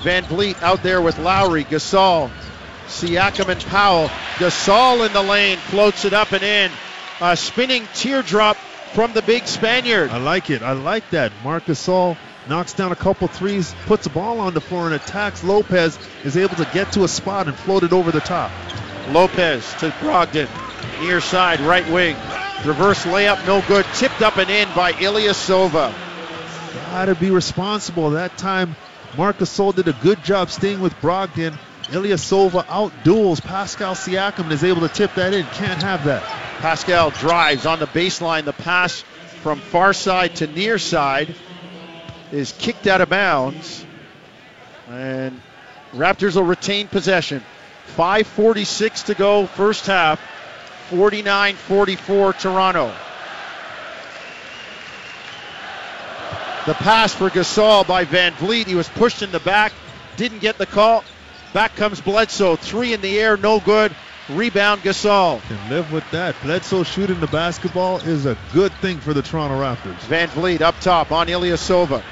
VanVleet 0.00 0.62
out 0.62 0.82
there 0.82 1.00
with 1.00 1.18
Lowry, 1.18 1.64
Gasol, 1.64 2.30
Siakam 2.86 3.48
and 3.48 3.60
Powell. 3.66 4.10
Gasol 4.36 5.06
in 5.06 5.12
the 5.14 5.22
lane, 5.22 5.56
floats 5.56 6.04
it 6.04 6.12
up 6.12 6.32
and 6.32 6.42
in. 6.42 6.70
A 7.22 7.36
spinning 7.36 7.88
teardrop 7.94 8.58
from 8.92 9.14
the 9.14 9.22
big 9.22 9.46
Spaniard. 9.46 10.10
I 10.10 10.18
like 10.18 10.50
it. 10.50 10.62
I 10.62 10.72
like 10.72 11.08
that. 11.10 11.32
Marc 11.42 11.64
Gasol 11.64 12.18
knocks 12.46 12.74
down 12.74 12.92
a 12.92 12.96
couple 12.96 13.28
threes, 13.28 13.74
puts 13.86 14.06
a 14.06 14.10
ball 14.10 14.40
on 14.40 14.52
the 14.52 14.60
floor 14.60 14.86
and 14.86 14.94
attacks 14.94 15.42
Lopez, 15.42 15.98
is 16.22 16.36
able 16.36 16.54
to 16.56 16.68
get 16.74 16.92
to 16.92 17.04
a 17.04 17.08
spot 17.08 17.48
and 17.48 17.56
float 17.56 17.82
it 17.82 17.94
over 17.94 18.12
the 18.12 18.20
top. 18.20 18.50
Lopez 19.08 19.68
to 19.80 19.90
Brogdon, 20.00 20.48
near 21.00 21.22
side, 21.22 21.60
right 21.60 21.88
wing. 21.90 22.14
Reverse 22.66 23.04
layup, 23.04 23.46
no 23.46 23.62
good. 23.66 23.86
Tipped 23.94 24.20
up 24.20 24.36
and 24.36 24.50
in 24.50 24.68
by 24.74 24.92
Ilyasova. 24.92 25.94
Got 26.90 27.06
to 27.06 27.14
be 27.14 27.30
responsible. 27.30 28.10
That 28.10 28.36
time, 28.36 28.76
Marc 29.16 29.38
Gasol 29.38 29.74
did 29.74 29.88
a 29.88 29.94
good 29.94 30.22
job 30.22 30.50
staying 30.50 30.80
with 30.80 30.94
Brogdon 31.00 31.58
Ilyasova 31.88 32.64
outduels 32.66 33.42
Pascal 33.42 33.94
Siakam 33.94 34.44
and 34.44 34.52
is 34.52 34.64
able 34.64 34.80
to 34.80 34.88
tip 34.88 35.14
that 35.14 35.32
in. 35.32 35.44
Can't 35.46 35.82
have 35.82 36.04
that. 36.04 36.22
Pascal 36.58 37.10
drives 37.10 37.64
on 37.64 37.78
the 37.78 37.86
baseline. 37.86 38.44
The 38.44 38.52
pass 38.52 39.02
from 39.42 39.60
far 39.60 39.92
side 39.92 40.36
to 40.36 40.48
near 40.48 40.78
side 40.78 41.34
is 42.32 42.52
kicked 42.52 42.88
out 42.88 43.00
of 43.00 43.08
bounds. 43.08 43.84
And 44.88 45.40
Raptors 45.92 46.34
will 46.34 46.42
retain 46.42 46.88
possession. 46.88 47.42
5.46 47.96 49.06
to 49.06 49.14
go, 49.14 49.46
first 49.46 49.86
half. 49.86 50.20
49 50.90 51.54
44 51.54 52.32
Toronto. 52.34 52.92
The 56.66 56.74
pass 56.74 57.14
for 57.14 57.30
Gasol 57.30 57.86
by 57.86 58.04
VanVleet. 58.04 58.66
He 58.66 58.74
was 58.74 58.88
pushed 58.88 59.22
in 59.22 59.30
the 59.30 59.38
back, 59.38 59.72
didn't 60.16 60.40
get 60.40 60.58
the 60.58 60.66
call. 60.66 61.04
Back 61.52 61.76
comes 61.76 62.00
Bledsoe. 62.00 62.56
Three 62.56 62.92
in 62.92 63.00
the 63.00 63.18
air, 63.18 63.36
no 63.36 63.60
good. 63.60 63.94
Rebound 64.28 64.82
Gasol. 64.82 65.40
Can 65.42 65.70
live 65.70 65.92
with 65.92 66.08
that. 66.10 66.34
Bledsoe 66.42 66.82
shooting 66.82 67.20
the 67.20 67.28
basketball 67.28 67.98
is 67.98 68.26
a 68.26 68.36
good 68.52 68.72
thing 68.74 68.98
for 68.98 69.14
the 69.14 69.22
Toronto 69.22 69.60
Raptors. 69.60 69.98
VanVleet 70.08 70.60
up 70.60 70.78
top 70.80 71.12
on 71.12 71.28
Ilyasova. 71.28 72.02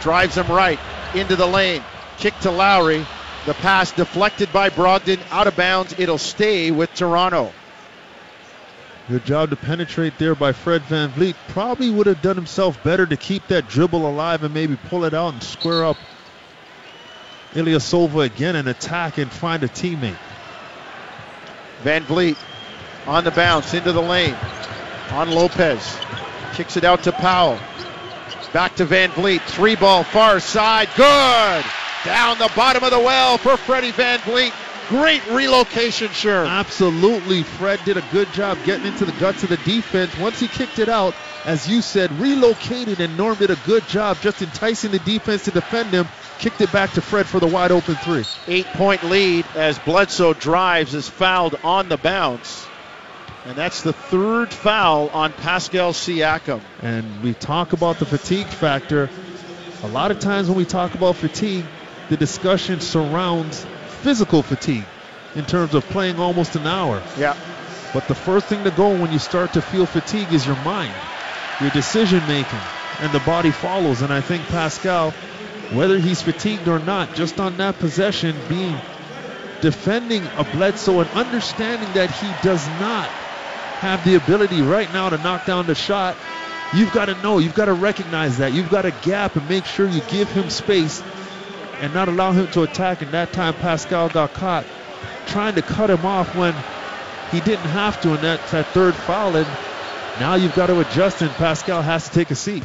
Drives 0.00 0.36
him 0.36 0.48
right 0.48 0.80
into 1.14 1.36
the 1.36 1.46
lane. 1.46 1.82
Kick 2.18 2.38
to 2.40 2.50
Lowry. 2.50 3.06
The 3.46 3.54
pass 3.54 3.92
deflected 3.92 4.52
by 4.52 4.70
Brogdon 4.70 5.20
out 5.30 5.46
of 5.46 5.56
bounds. 5.56 5.94
It'll 5.98 6.18
stay 6.18 6.70
with 6.70 6.92
Toronto. 6.94 7.52
Good 9.08 9.24
job 9.24 9.50
to 9.50 9.56
penetrate 9.56 10.18
there 10.18 10.34
by 10.34 10.52
Fred 10.52 10.82
VanVleet. 10.82 11.34
Probably 11.48 11.90
would 11.90 12.06
have 12.06 12.22
done 12.22 12.36
himself 12.36 12.82
better 12.84 13.04
to 13.04 13.16
keep 13.16 13.46
that 13.48 13.68
dribble 13.68 14.08
alive 14.08 14.42
and 14.44 14.54
maybe 14.54 14.76
pull 14.76 15.04
it 15.04 15.12
out 15.12 15.32
and 15.32 15.42
square 15.42 15.84
up 15.84 15.96
Ilyasova 17.54 18.24
again 18.24 18.56
and 18.56 18.68
attack 18.68 19.18
and 19.18 19.30
find 19.30 19.62
a 19.62 19.68
teammate. 19.68 20.16
VanVleet 21.82 22.36
on 23.06 23.24
the 23.24 23.30
bounce 23.30 23.74
into 23.74 23.92
the 23.92 24.00
lane 24.00 24.36
on 25.10 25.30
Lopez. 25.30 25.98
Kicks 26.54 26.76
it 26.76 26.84
out 26.84 27.02
to 27.04 27.12
Powell. 27.12 27.58
Back 28.52 28.76
to 28.76 28.86
VanVleet. 28.86 29.40
Three 29.42 29.76
ball 29.76 30.04
far 30.04 30.40
side. 30.40 30.88
Good. 30.96 31.64
Down 32.04 32.38
the 32.38 32.50
bottom 32.56 32.84
of 32.84 32.90
the 32.90 32.98
well 32.98 33.38
for 33.38 33.56
Freddie 33.56 33.92
VanVleet. 33.92 34.52
Great 34.88 35.26
relocation, 35.30 36.08
sure. 36.10 36.44
Absolutely. 36.44 37.42
Fred 37.42 37.80
did 37.84 37.96
a 37.96 38.04
good 38.12 38.30
job 38.32 38.58
getting 38.64 38.86
into 38.86 39.04
the 39.04 39.12
guts 39.12 39.42
of 39.42 39.48
the 39.48 39.56
defense. 39.58 40.16
Once 40.18 40.40
he 40.40 40.48
kicked 40.48 40.78
it 40.78 40.88
out, 40.88 41.14
as 41.44 41.68
you 41.68 41.80
said, 41.80 42.10
relocated, 42.20 43.00
and 43.00 43.16
Norm 43.16 43.36
did 43.36 43.50
a 43.50 43.58
good 43.64 43.86
job 43.88 44.18
just 44.20 44.42
enticing 44.42 44.90
the 44.90 44.98
defense 45.00 45.44
to 45.44 45.50
defend 45.50 45.90
him 45.90 46.06
kicked 46.38 46.60
it 46.60 46.72
back 46.72 46.92
to 46.92 47.00
Fred 47.00 47.26
for 47.26 47.40
the 47.40 47.46
wide 47.46 47.70
open 47.70 47.94
three. 47.96 48.24
Eight 48.48 48.66
point 48.66 49.02
lead 49.04 49.46
as 49.54 49.78
Bledsoe 49.78 50.34
drives 50.34 50.94
is 50.94 51.08
fouled 51.08 51.56
on 51.62 51.88
the 51.88 51.96
bounce. 51.96 52.66
And 53.44 53.56
that's 53.56 53.82
the 53.82 53.92
third 53.92 54.52
foul 54.52 55.08
on 55.08 55.32
Pascal 55.32 55.92
Siakam. 55.92 56.60
And 56.80 57.22
we 57.22 57.34
talk 57.34 57.72
about 57.72 57.98
the 57.98 58.06
fatigue 58.06 58.46
factor. 58.46 59.10
A 59.82 59.88
lot 59.88 60.12
of 60.12 60.20
times 60.20 60.48
when 60.48 60.56
we 60.56 60.64
talk 60.64 60.94
about 60.94 61.16
fatigue, 61.16 61.64
the 62.08 62.16
discussion 62.16 62.80
surrounds 62.80 63.66
physical 64.02 64.42
fatigue 64.42 64.84
in 65.34 65.44
terms 65.44 65.74
of 65.74 65.84
playing 65.86 66.20
almost 66.20 66.54
an 66.56 66.66
hour. 66.66 67.02
Yeah. 67.18 67.36
But 67.92 68.06
the 68.06 68.14
first 68.14 68.46
thing 68.46 68.64
to 68.64 68.70
go 68.70 68.90
when 68.90 69.12
you 69.12 69.18
start 69.18 69.54
to 69.54 69.62
feel 69.62 69.86
fatigue 69.86 70.32
is 70.32 70.46
your 70.46 70.56
mind, 70.62 70.94
your 71.60 71.70
decision 71.70 72.20
making, 72.26 72.60
and 73.00 73.12
the 73.12 73.20
body 73.20 73.50
follows. 73.50 74.02
And 74.02 74.12
I 74.12 74.20
think 74.20 74.46
Pascal, 74.46 75.12
whether 75.74 75.98
he's 75.98 76.22
fatigued 76.22 76.68
or 76.68 76.78
not, 76.78 77.14
just 77.14 77.40
on 77.40 77.56
that 77.58 77.78
possession, 77.78 78.36
being 78.48 78.76
defending 79.60 80.22
a 80.36 80.44
Bledsoe 80.44 81.00
and 81.00 81.10
understanding 81.10 81.92
that 81.94 82.10
he 82.10 82.28
does 82.46 82.66
not 82.80 83.06
have 83.80 84.04
the 84.04 84.16
ability 84.16 84.60
right 84.60 84.92
now 84.92 85.08
to 85.08 85.16
knock 85.18 85.46
down 85.46 85.66
the 85.66 85.74
shot, 85.74 86.16
you've 86.74 86.92
got 86.92 87.06
to 87.06 87.14
know, 87.22 87.38
you've 87.38 87.54
got 87.54 87.66
to 87.66 87.72
recognize 87.72 88.38
that. 88.38 88.52
You've 88.52 88.70
got 88.70 88.82
to 88.82 88.90
gap 89.02 89.36
and 89.36 89.48
make 89.48 89.64
sure 89.64 89.88
you 89.88 90.00
give 90.10 90.30
him 90.30 90.50
space 90.50 91.02
and 91.80 91.94
not 91.94 92.08
allow 92.08 92.32
him 92.32 92.48
to 92.52 92.62
attack. 92.62 93.02
And 93.02 93.12
that 93.12 93.32
time 93.32 93.54
Pascal 93.54 94.08
got 94.08 94.34
caught 94.34 94.66
trying 95.26 95.54
to 95.54 95.62
cut 95.62 95.90
him 95.90 96.04
off 96.04 96.34
when 96.36 96.54
he 97.30 97.40
didn't 97.40 97.70
have 97.70 98.00
to, 98.02 98.10
and 98.10 98.18
that's 98.18 98.50
that 98.50 98.66
third 98.66 98.94
foul. 98.94 99.36
And 99.36 99.46
now 100.20 100.34
you've 100.34 100.54
got 100.54 100.66
to 100.66 100.78
adjust, 100.80 101.22
and 101.22 101.30
Pascal 101.30 101.82
has 101.82 102.08
to 102.08 102.14
take 102.14 102.30
a 102.30 102.34
seat. 102.34 102.62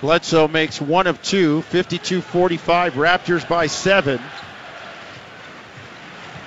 Bledsoe 0.00 0.46
makes 0.46 0.80
one 0.80 1.06
of 1.06 1.20
two, 1.22 1.62
52 1.62 2.20
45. 2.20 2.94
Raptors 2.94 3.48
by 3.48 3.66
seven. 3.66 4.20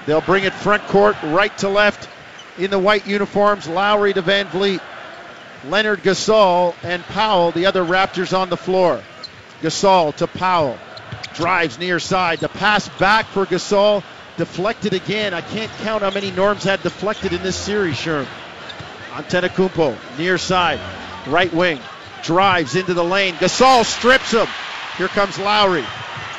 They'll 0.05 0.21
bring 0.21 0.45
it 0.45 0.53
front 0.53 0.83
court, 0.87 1.15
right 1.23 1.55
to 1.59 1.69
left 1.69 2.09
in 2.57 2.71
the 2.71 2.79
white 2.79 3.07
uniforms. 3.07 3.67
Lowry 3.67 4.13
to 4.13 4.21
Van 4.21 4.47
Vleet. 4.47 4.81
Leonard 5.65 6.01
Gasol 6.01 6.73
and 6.81 7.03
Powell, 7.03 7.51
the 7.51 7.67
other 7.67 7.83
Raptors 7.83 8.35
on 8.35 8.49
the 8.49 8.57
floor. 8.57 9.03
Gasol 9.61 10.15
to 10.15 10.27
Powell. 10.27 10.77
Drives 11.35 11.77
near 11.77 11.99
side. 11.99 12.39
The 12.39 12.49
pass 12.49 12.89
back 12.97 13.27
for 13.27 13.45
Gasol. 13.45 14.03
Deflected 14.37 14.93
again. 14.93 15.33
I 15.33 15.41
can't 15.41 15.71
count 15.83 16.01
how 16.03 16.09
many 16.09 16.31
Norms 16.31 16.63
had 16.63 16.81
deflected 16.81 17.33
in 17.33 17.43
this 17.43 17.55
series, 17.55 17.95
Sherm. 17.95 18.25
Antetokounmpo, 19.11 19.95
near 20.17 20.37
side. 20.37 20.79
Right 21.27 21.53
wing. 21.53 21.79
Drives 22.23 22.75
into 22.75 22.93
the 22.93 23.03
lane. 23.03 23.35
Gasol 23.35 23.85
strips 23.85 24.31
him. 24.31 24.47
Here 24.97 25.07
comes 25.07 25.37
Lowry. 25.39 25.85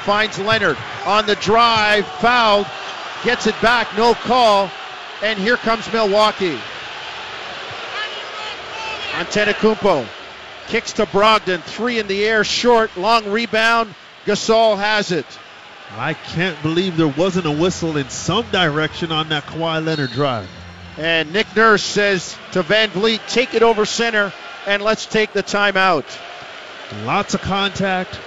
Finds 0.04 0.38
Leonard 0.38 0.76
on 1.06 1.26
the 1.26 1.36
drive. 1.36 2.06
Fouled. 2.06 2.66
Gets 3.24 3.46
it 3.46 3.60
back. 3.60 3.96
No 3.96 4.14
call. 4.14 4.70
And 5.22 5.38
here 5.38 5.56
comes 5.56 5.90
Milwaukee. 5.92 6.58
Antetokounmpo 9.12 10.06
kicks 10.68 10.94
to 10.94 11.06
Brogdon. 11.06 11.62
Three 11.62 11.98
in 11.98 12.06
the 12.06 12.24
air, 12.24 12.44
short, 12.44 12.96
long 12.96 13.30
rebound. 13.30 13.94
Gasol 14.24 14.78
has 14.78 15.12
it. 15.12 15.26
I 15.96 16.14
can't 16.14 16.60
believe 16.62 16.96
there 16.96 17.08
wasn't 17.08 17.46
a 17.46 17.50
whistle 17.50 17.96
in 17.98 18.08
some 18.08 18.46
direction 18.50 19.12
on 19.12 19.28
that 19.28 19.44
Kawhi 19.44 19.84
Leonard 19.84 20.12
drive. 20.12 20.48
And 20.96 21.32
Nick 21.32 21.54
Nurse 21.54 21.82
says 21.82 22.36
to 22.52 22.62
Van 22.62 22.88
Vleet, 22.90 23.20
take 23.28 23.54
it 23.54 23.62
over 23.62 23.84
center 23.84 24.32
and 24.66 24.82
let's 24.82 25.06
take 25.06 25.32
the 25.32 25.42
timeout. 25.42 26.04
Lots 27.04 27.34
of 27.34 27.42
contact. 27.42 28.18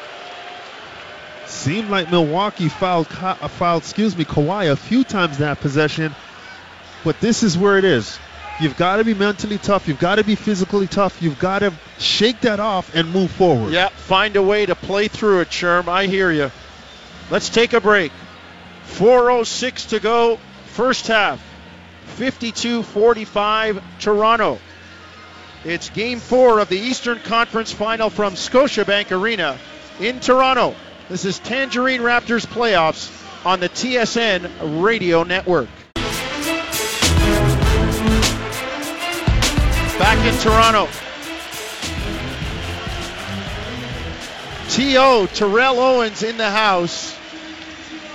Seemed 1.45 1.89
like 1.89 2.09
Milwaukee 2.09 2.69
fouled, 2.69 3.07
uh, 3.21 3.35
fouled, 3.47 3.83
excuse 3.83 4.17
me, 4.17 4.25
Kawhi 4.25 4.71
a 4.71 4.75
few 4.75 5.03
times 5.03 5.37
that 5.37 5.59
possession. 5.61 6.15
But 7.03 7.19
this 7.19 7.43
is 7.43 7.57
where 7.57 7.77
it 7.77 7.85
is. 7.85 8.17
You've 8.59 8.77
got 8.77 8.97
to 8.97 9.03
be 9.03 9.13
mentally 9.13 9.57
tough. 9.57 9.87
You've 9.87 9.99
got 9.99 10.15
to 10.15 10.23
be 10.23 10.35
physically 10.35 10.87
tough. 10.87 11.21
You've 11.21 11.39
got 11.39 11.59
to 11.59 11.73
shake 11.99 12.41
that 12.41 12.59
off 12.59 12.95
and 12.95 13.11
move 13.11 13.31
forward. 13.31 13.73
Yeah, 13.73 13.89
find 13.89 14.35
a 14.35 14.41
way 14.41 14.65
to 14.65 14.75
play 14.75 15.07
through 15.07 15.41
it, 15.41 15.49
Sherm. 15.49 15.87
I 15.87 16.07
hear 16.07 16.31
you. 16.31 16.51
Let's 17.29 17.49
take 17.49 17.73
a 17.73 17.81
break. 17.81 18.11
4.06 18.87 19.89
to 19.89 19.99
go, 19.99 20.39
first 20.65 21.07
half. 21.07 21.41
52 22.05 22.83
45, 22.83 23.83
Toronto. 23.99 24.59
It's 25.65 25.89
game 25.89 26.19
four 26.19 26.59
of 26.59 26.69
the 26.69 26.77
Eastern 26.77 27.17
Conference 27.17 27.71
final 27.71 28.11
from 28.11 28.35
Scotiabank 28.35 29.09
Arena 29.09 29.57
in 29.99 30.19
Toronto. 30.19 30.75
This 31.09 31.25
is 31.25 31.39
Tangerine 31.39 32.01
Raptors 32.01 32.45
playoffs 32.45 33.09
on 33.43 33.59
the 33.59 33.69
TSN 33.69 34.83
radio 34.83 35.23
network. 35.23 35.67
Back 39.97 40.23
in 40.23 40.39
Toronto. 40.39 40.87
T.O. 44.69 45.25
Terrell 45.33 45.79
Owens 45.79 46.21
in 46.21 46.37
the 46.37 46.51
house. 46.51 47.17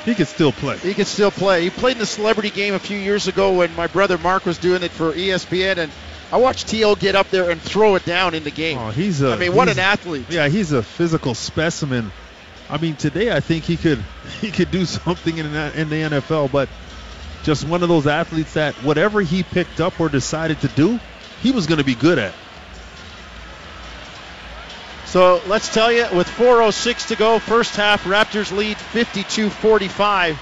He 0.04 0.14
could 0.14 0.28
still 0.28 0.52
play. 0.52 0.78
He 0.78 0.94
could 0.94 1.08
still 1.08 1.32
play. 1.32 1.64
He 1.64 1.70
played 1.70 1.96
in 1.96 1.98
the 1.98 2.06
celebrity 2.06 2.50
game 2.50 2.74
a 2.74 2.78
few 2.78 2.96
years 2.96 3.26
ago 3.26 3.54
when 3.54 3.74
my 3.74 3.88
brother 3.88 4.18
Mark 4.18 4.46
was 4.46 4.56
doing 4.56 4.84
it 4.84 4.92
for 4.92 5.12
ESPN, 5.12 5.78
and 5.78 5.90
I 6.32 6.36
watched 6.36 6.68
T.O. 6.68 6.94
get 6.94 7.16
up 7.16 7.28
there 7.30 7.50
and 7.50 7.60
throw 7.60 7.96
it 7.96 8.04
down 8.04 8.34
in 8.34 8.44
the 8.44 8.50
game. 8.50 8.78
Oh, 8.78 8.90
he's 8.90 9.20
a. 9.20 9.32
I 9.32 9.36
mean, 9.36 9.54
what 9.54 9.68
an 9.68 9.78
athlete. 9.78 10.26
Yeah, 10.30 10.48
he's 10.48 10.72
a 10.72 10.82
physical 10.82 11.34
specimen. 11.34 12.12
I 12.68 12.78
mean, 12.78 12.94
today 12.94 13.32
I 13.34 13.40
think 13.40 13.64
he 13.64 13.76
could 13.76 13.98
he 14.40 14.50
could 14.50 14.70
do 14.70 14.84
something 14.84 15.36
in 15.36 15.52
the, 15.52 15.80
in 15.80 15.88
the 15.88 15.96
NFL, 15.96 16.52
but 16.52 16.68
just 17.42 17.66
one 17.66 17.82
of 17.82 17.88
those 17.88 18.06
athletes 18.06 18.54
that 18.54 18.74
whatever 18.76 19.20
he 19.20 19.42
picked 19.42 19.80
up 19.80 19.98
or 19.98 20.08
decided 20.08 20.60
to 20.60 20.68
do, 20.68 21.00
he 21.42 21.50
was 21.50 21.66
going 21.66 21.78
to 21.78 21.84
be 21.84 21.94
good 21.94 22.18
at. 22.18 22.34
So 25.06 25.42
let's 25.48 25.72
tell 25.74 25.90
you, 25.90 26.06
with 26.14 26.28
4.06 26.28 27.08
to 27.08 27.16
go, 27.16 27.40
first 27.40 27.74
half, 27.74 28.04
Raptors 28.04 28.56
lead 28.56 28.76
52 28.76 29.50
45. 29.50 30.40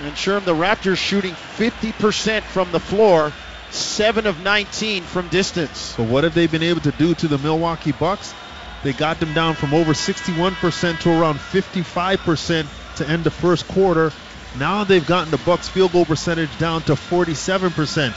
And 0.00 0.12
Sherm, 0.14 0.44
the 0.44 0.54
Raptors 0.54 0.96
shooting 0.96 1.32
50% 1.32 2.42
from 2.42 2.70
the 2.70 2.78
floor, 2.78 3.32
7 3.74 4.26
of 4.26 4.40
19 4.40 5.02
from 5.02 5.28
distance. 5.28 5.78
So, 5.78 6.04
what 6.04 6.24
have 6.24 6.34
they 6.34 6.46
been 6.46 6.62
able 6.62 6.80
to 6.82 6.92
do 6.92 7.14
to 7.14 7.28
the 7.28 7.38
Milwaukee 7.38 7.92
Bucks? 7.92 8.34
They 8.82 8.92
got 8.92 9.18
them 9.18 9.32
down 9.32 9.54
from 9.54 9.72
over 9.72 9.92
61% 9.92 11.00
to 11.00 11.10
around 11.10 11.38
55% 11.38 12.66
to 12.96 13.08
end 13.08 13.24
the 13.24 13.30
first 13.30 13.66
quarter. 13.68 14.12
Now 14.58 14.84
they've 14.84 15.04
gotten 15.04 15.30
the 15.30 15.38
Bucks 15.38 15.68
field 15.68 15.92
goal 15.92 16.04
percentage 16.04 16.56
down 16.58 16.82
to 16.82 16.92
47%. 16.92 18.12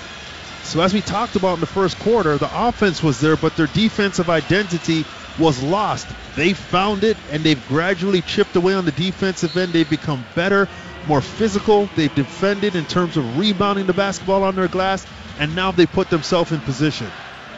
So 0.63 0.81
as 0.81 0.93
we 0.93 1.01
talked 1.01 1.35
about 1.35 1.55
in 1.55 1.59
the 1.61 1.65
first 1.65 1.97
quarter, 1.99 2.37
the 2.37 2.49
offense 2.67 3.01
was 3.01 3.21
there, 3.21 3.37
but 3.37 3.55
their 3.55 3.67
defensive 3.67 4.29
identity 4.29 5.05
was 5.39 5.63
lost. 5.63 6.07
They 6.35 6.53
found 6.53 7.03
it 7.03 7.15
and 7.31 7.43
they've 7.43 7.67
gradually 7.69 8.21
chipped 8.21 8.55
away 8.55 8.73
on 8.73 8.85
the 8.85 8.91
defensive 8.91 9.55
end. 9.55 9.71
They've 9.71 9.89
become 9.89 10.25
better, 10.35 10.67
more 11.07 11.21
physical. 11.21 11.89
They've 11.95 12.13
defended 12.13 12.75
in 12.75 12.85
terms 12.85 13.15
of 13.17 13.37
rebounding 13.37 13.87
the 13.87 13.93
basketball 13.93 14.43
on 14.43 14.55
their 14.55 14.67
glass, 14.67 15.07
and 15.39 15.55
now 15.55 15.71
they 15.71 15.85
put 15.85 16.09
themselves 16.09 16.51
in 16.51 16.59
position. 16.61 17.07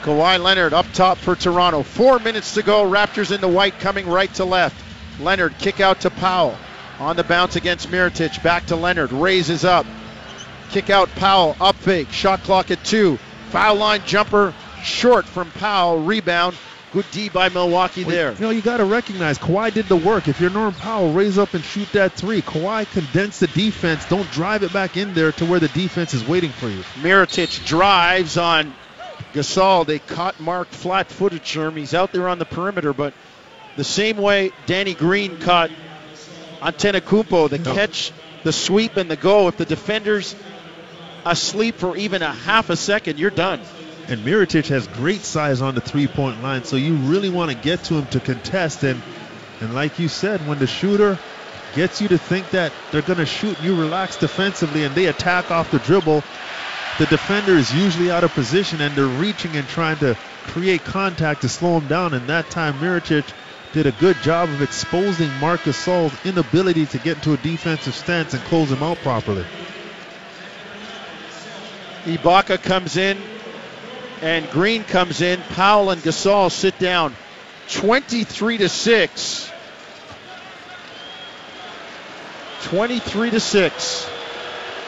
Kawhi 0.02 0.42
Leonard 0.42 0.74
up 0.74 0.86
top 0.94 1.18
for 1.18 1.36
Toronto. 1.36 1.84
Four 1.84 2.20
minutes 2.20 2.54
to 2.54 2.63
go. 2.63 2.89
Raptors 2.89 3.34
in 3.34 3.42
the 3.42 3.48
white 3.48 3.80
coming 3.80 4.08
right 4.08 4.34
to 4.36 4.46
left. 4.46 4.76
Leonard 5.20 5.58
kick 5.58 5.80
out 5.80 6.02
to 6.02 6.10
Powell. 6.10 6.58
On 7.00 7.15
the 7.15 7.24
bounce 7.24 7.56
against 7.56 7.89
Mirotic. 7.89 8.42
Back 8.42 8.68
to 8.68 8.76
Leonard. 8.76 9.12
Raises 9.12 9.65
up. 9.65 9.86
Kick 10.70 10.89
out 10.89 11.10
Powell. 11.15 11.56
Up 11.60 11.76
fake. 11.76 12.10
Shot 12.12 12.44
clock 12.44 12.72
at 12.72 12.84
two. 12.84 13.18
Foul 13.50 13.76
line 13.76 14.02
jumper 14.06 14.54
short 14.84 15.26
from 15.26 15.52
Powell. 15.52 16.02
Rebound. 16.02 16.56
Good 16.91 17.06
D 17.12 17.30
by 17.30 17.49
Milwaukee 17.49 18.04
Well, 18.04 18.15
there. 18.15 18.34
You 18.34 18.39
know, 18.39 18.49
you 18.49 18.62
got 18.62 18.78
to 18.78 18.86
recognize 18.86 19.38
Kawhi 19.38 19.73
did 19.73 19.86
the 19.88 19.95
work. 19.95 20.28
If 20.28 20.41
you're 20.41 20.49
Norm 20.49 20.73
Powell, 20.73 21.12
raise 21.12 21.38
up 21.38 21.54
and 21.54 21.63
shoot 21.63 21.88
that 21.93 22.13
three. 22.13 22.41
Kawhi 22.41 22.89
condensed 22.91 23.41
the 23.41 23.47
defense. 23.47 24.06
Don't 24.06 24.30
drive 24.32 24.63
it 24.63 24.73
back 24.73 24.97
in 24.97 25.13
there 25.13 25.32
to 25.34 25.45
where 25.45 25.60
the 25.60 25.67
defense 25.67 26.13
is 26.15 26.28
waiting 26.28 26.52
for 26.52 26.67
you. 26.67 26.82
Mirotic 27.02 27.63
drives 27.65 28.38
on 28.38 28.73
Gasol. 29.34 29.86
They 29.86 29.99
caught 29.99 30.39
Marc 30.39 30.69
flat 30.69 31.12
footed, 31.12 31.43
Sherm. 31.43 31.78
He's 31.78 31.93
out 31.93 32.12
there 32.12 32.28
on 32.28 32.39
the 32.39 32.45
perimeter, 32.45 32.93
but 32.93 33.13
the 33.75 33.84
same 33.84 34.17
way 34.17 34.52
Danny 34.65 34.95
Green 34.95 35.38
caught 35.38 35.69
Antetokounmpo, 36.62 37.49
the 37.49 37.60
No. 37.60 37.73
catch, 37.73 38.12
the 38.43 38.52
sweep, 38.52 38.97
and 38.97 39.12
the 39.12 39.15
go. 39.15 39.47
If 39.47 39.58
the 39.58 39.65
defender's 39.65 40.36
asleep 41.25 41.75
for 41.75 41.95
even 41.95 42.23
a 42.23 42.34
half 42.34 42.69
a 42.71 42.75
second, 42.75 43.19
you're 43.19 43.30
done. 43.30 43.62
And 44.10 44.26
Mirotic 44.26 44.67
has 44.69 44.88
great 44.88 45.22
size 45.22 45.62
on 45.62 45.76
the 45.76 45.82
three-point 45.82 46.41
line, 46.41 46.63
so 46.63 46.76
you 46.76 46.95
really 46.95 47.30
want 47.30 47.52
to 47.52 47.58
get 47.58 47.84
to 47.86 47.93
him 47.93 48.08
to 48.08 48.19
contest. 48.19 48.84
And 48.84 49.02
and 49.62 49.76
like 49.76 50.00
you 50.00 50.08
said, 50.08 50.45
when 50.48 50.58
the 50.58 50.67
shooter 50.67 51.19
gets 51.76 52.02
you 52.02 52.08
to 52.08 52.17
think 52.17 52.50
that 52.52 52.74
they're 52.91 53.02
going 53.02 53.19
to 53.19 53.26
shoot, 53.26 53.62
you 53.62 53.80
relax 53.80 54.17
defensively, 54.17 54.84
and 54.84 54.95
they 54.95 55.06
attack 55.06 55.52
off 55.52 55.69
the 55.69 55.80
dribble. 55.80 56.24
The 56.98 57.06
defender 57.06 57.54
is 57.54 57.74
usually 57.74 58.10
out 58.10 58.24
of 58.24 58.34
position, 58.34 58.82
and 58.82 58.95
they're 58.95 59.06
reaching 59.06 59.56
and 59.56 59.67
trying 59.67 59.98
to 59.98 60.17
create 60.48 60.84
contact 60.84 61.41
to 61.41 61.50
slow 61.50 61.78
him 61.78 61.88
down. 61.88 62.13
And 62.13 62.28
that 62.30 62.50
time, 62.50 62.76
Mirotic 62.80 63.32
did 63.74 63.86
a 63.86 63.91
good 63.93 64.17
job 64.24 64.50
of 64.50 64.62
exposing 64.62 65.32
Marc 65.39 65.62
Gasol's 65.62 66.26
inability 66.26 66.88
to 66.88 66.98
get 66.98 67.17
into 67.17 67.34
a 67.34 67.38
defensive 67.38 67.93
stance 67.93 68.34
and 68.34 68.41
close 68.45 68.72
him 68.72 68.82
out 68.82 68.98
properly. 68.98 69.45
Ibaka 72.06 72.62
comes 72.63 72.98
in, 72.98 73.17
and 74.21 74.49
Green 74.51 74.84
comes 74.84 75.21
in. 75.21 75.41
Powell 75.41 75.89
and 75.89 76.01
Gasol 76.01 76.51
sit 76.51 76.77
down. 76.79 77.15
23 77.69 78.58
to 78.60 78.69
6. 78.69 79.51
23 82.63 83.29
to 83.32 83.39
6. 83.39 84.10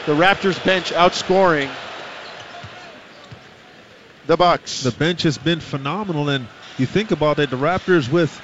The 0.06 0.14
Raptors 0.14 0.62
bench 0.64 0.92
outscoring 0.92 1.70
the 4.26 4.36
Bucks. 4.36 4.82
The 4.82 4.90
bench 4.90 5.22
has 5.22 5.38
been 5.38 5.60
phenomenal, 5.60 6.28
and 6.28 6.46
you 6.78 6.86
think 6.86 7.10
about 7.10 7.38
it, 7.38 7.50
the 7.50 7.56
Raptors 7.56 8.10
with 8.10 8.40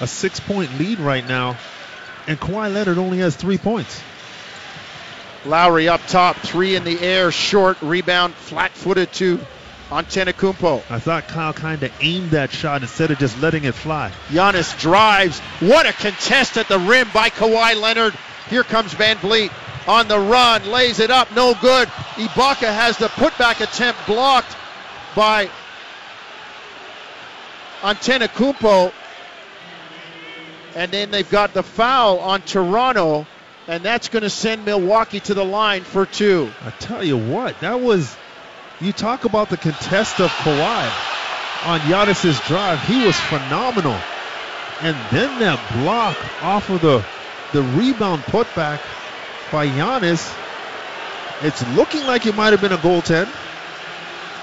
a 0.00 0.06
six-point 0.06 0.78
lead 0.78 0.98
right 0.98 1.26
now, 1.26 1.56
and 2.26 2.38
Kawhi 2.38 2.72
Leonard 2.72 2.98
only 2.98 3.18
has 3.18 3.36
three 3.36 3.58
points. 3.58 4.02
Lowry 5.44 5.88
up 5.88 6.00
top, 6.06 6.36
three 6.36 6.76
in 6.76 6.84
the 6.84 7.00
air, 7.00 7.32
short 7.32 7.80
rebound, 7.82 8.34
flat-footed 8.34 9.12
to 9.14 9.40
Antetokounmpo. 9.92 10.82
I 10.90 10.98
thought 10.98 11.28
Kyle 11.28 11.52
kind 11.52 11.82
of 11.82 11.92
aimed 12.00 12.30
that 12.30 12.50
shot 12.50 12.82
instead 12.82 13.10
of 13.10 13.18
just 13.18 13.40
letting 13.40 13.64
it 13.64 13.74
fly. 13.74 14.12
Giannis 14.28 14.78
drives. 14.78 15.38
What 15.60 15.86
a 15.86 15.92
contest 15.92 16.56
at 16.56 16.68
the 16.68 16.78
rim 16.78 17.08
by 17.12 17.30
Kawhi 17.30 17.80
Leonard. 17.80 18.14
Here 18.48 18.64
comes 18.64 18.94
VanVleet 18.94 19.52
on 19.86 20.08
the 20.08 20.18
run, 20.18 20.64
lays 20.70 21.00
it 21.00 21.10
up, 21.10 21.34
no 21.34 21.54
good. 21.60 21.88
Ibaka 21.88 22.72
has 22.72 22.98
the 22.98 23.08
putback 23.08 23.60
attempt 23.60 24.06
blocked 24.06 24.56
by 25.14 25.50
Antetokounmpo. 27.80 28.92
And 30.74 30.90
then 30.90 31.10
they've 31.10 31.30
got 31.30 31.52
the 31.52 31.62
foul 31.62 32.18
on 32.20 32.40
Toronto, 32.42 33.26
and 33.68 33.82
that's 33.82 34.08
going 34.08 34.22
to 34.22 34.30
send 34.30 34.64
Milwaukee 34.64 35.20
to 35.20 35.34
the 35.34 35.44
line 35.44 35.82
for 35.82 36.06
two. 36.06 36.50
I 36.64 36.70
tell 36.70 37.04
you 37.04 37.18
what, 37.18 37.60
that 37.60 37.80
was. 37.80 38.16
You 38.82 38.92
talk 38.92 39.24
about 39.24 39.48
the 39.48 39.56
contest 39.56 40.18
of 40.18 40.28
Kawhi 40.28 40.92
on 41.66 41.78
Giannis's 41.80 42.40
drive. 42.48 42.82
He 42.88 43.06
was 43.06 43.14
phenomenal, 43.14 43.96
and 44.80 44.96
then 45.12 45.38
that 45.38 45.60
block 45.72 46.16
off 46.42 46.68
of 46.68 46.80
the 46.80 47.04
the 47.52 47.62
rebound 47.62 48.22
putback 48.24 48.80
by 49.52 49.68
Giannis. 49.68 50.36
It's 51.42 51.64
looking 51.76 52.04
like 52.08 52.26
it 52.26 52.34
might 52.34 52.50
have 52.50 52.60
been 52.60 52.72
a 52.72 52.76
goaltend, 52.76 53.28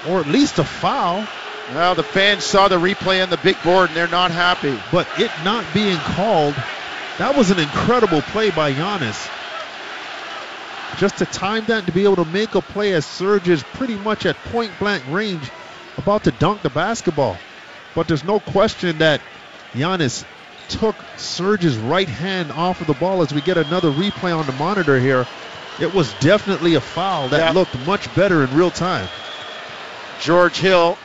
or 0.08 0.20
at 0.20 0.26
least 0.26 0.58
a 0.58 0.64
foul. 0.64 1.26
Well, 1.74 1.94
the 1.94 2.02
fans 2.02 2.42
saw 2.42 2.68
the 2.68 2.78
replay 2.78 3.22
on 3.22 3.28
the 3.28 3.36
big 3.36 3.62
board 3.62 3.90
and 3.90 3.96
they're 3.96 4.08
not 4.08 4.30
happy. 4.30 4.74
But 4.90 5.06
it 5.18 5.30
not 5.44 5.66
being 5.74 5.98
called, 5.98 6.54
that 7.18 7.36
was 7.36 7.50
an 7.50 7.58
incredible 7.58 8.22
play 8.22 8.50
by 8.50 8.72
Giannis. 8.72 9.28
Just 10.98 11.18
to 11.18 11.26
time 11.26 11.64
that 11.66 11.86
to 11.86 11.92
be 11.92 12.04
able 12.04 12.16
to 12.16 12.24
make 12.26 12.54
a 12.54 12.60
play 12.60 12.92
as 12.92 13.06
Serge 13.06 13.48
is 13.48 13.62
pretty 13.74 13.94
much 13.96 14.26
at 14.26 14.36
point 14.36 14.72
blank 14.78 15.02
range, 15.08 15.48
about 15.96 16.24
to 16.24 16.30
dunk 16.32 16.62
the 16.62 16.70
basketball. 16.70 17.38
But 17.94 18.08
there's 18.08 18.24
no 18.24 18.38
question 18.40 18.98
that 18.98 19.20
Giannis 19.74 20.24
took 20.68 20.94
Serge's 21.16 21.76
right 21.76 22.08
hand 22.08 22.52
off 22.52 22.80
of 22.80 22.86
the 22.86 22.94
ball 22.94 23.22
as 23.22 23.32
we 23.32 23.40
get 23.40 23.56
another 23.56 23.90
replay 23.90 24.36
on 24.36 24.46
the 24.46 24.52
monitor 24.52 24.98
here. 24.98 25.26
It 25.80 25.94
was 25.94 26.12
definitely 26.20 26.74
a 26.74 26.80
foul 26.80 27.28
that 27.28 27.38
Yeah. 27.40 27.50
looked 27.52 27.78
much 27.86 28.14
better 28.14 28.44
in 28.44 28.54
real 28.56 28.70
time. 28.70 29.08
George 30.20 30.58
Hill 30.58 30.98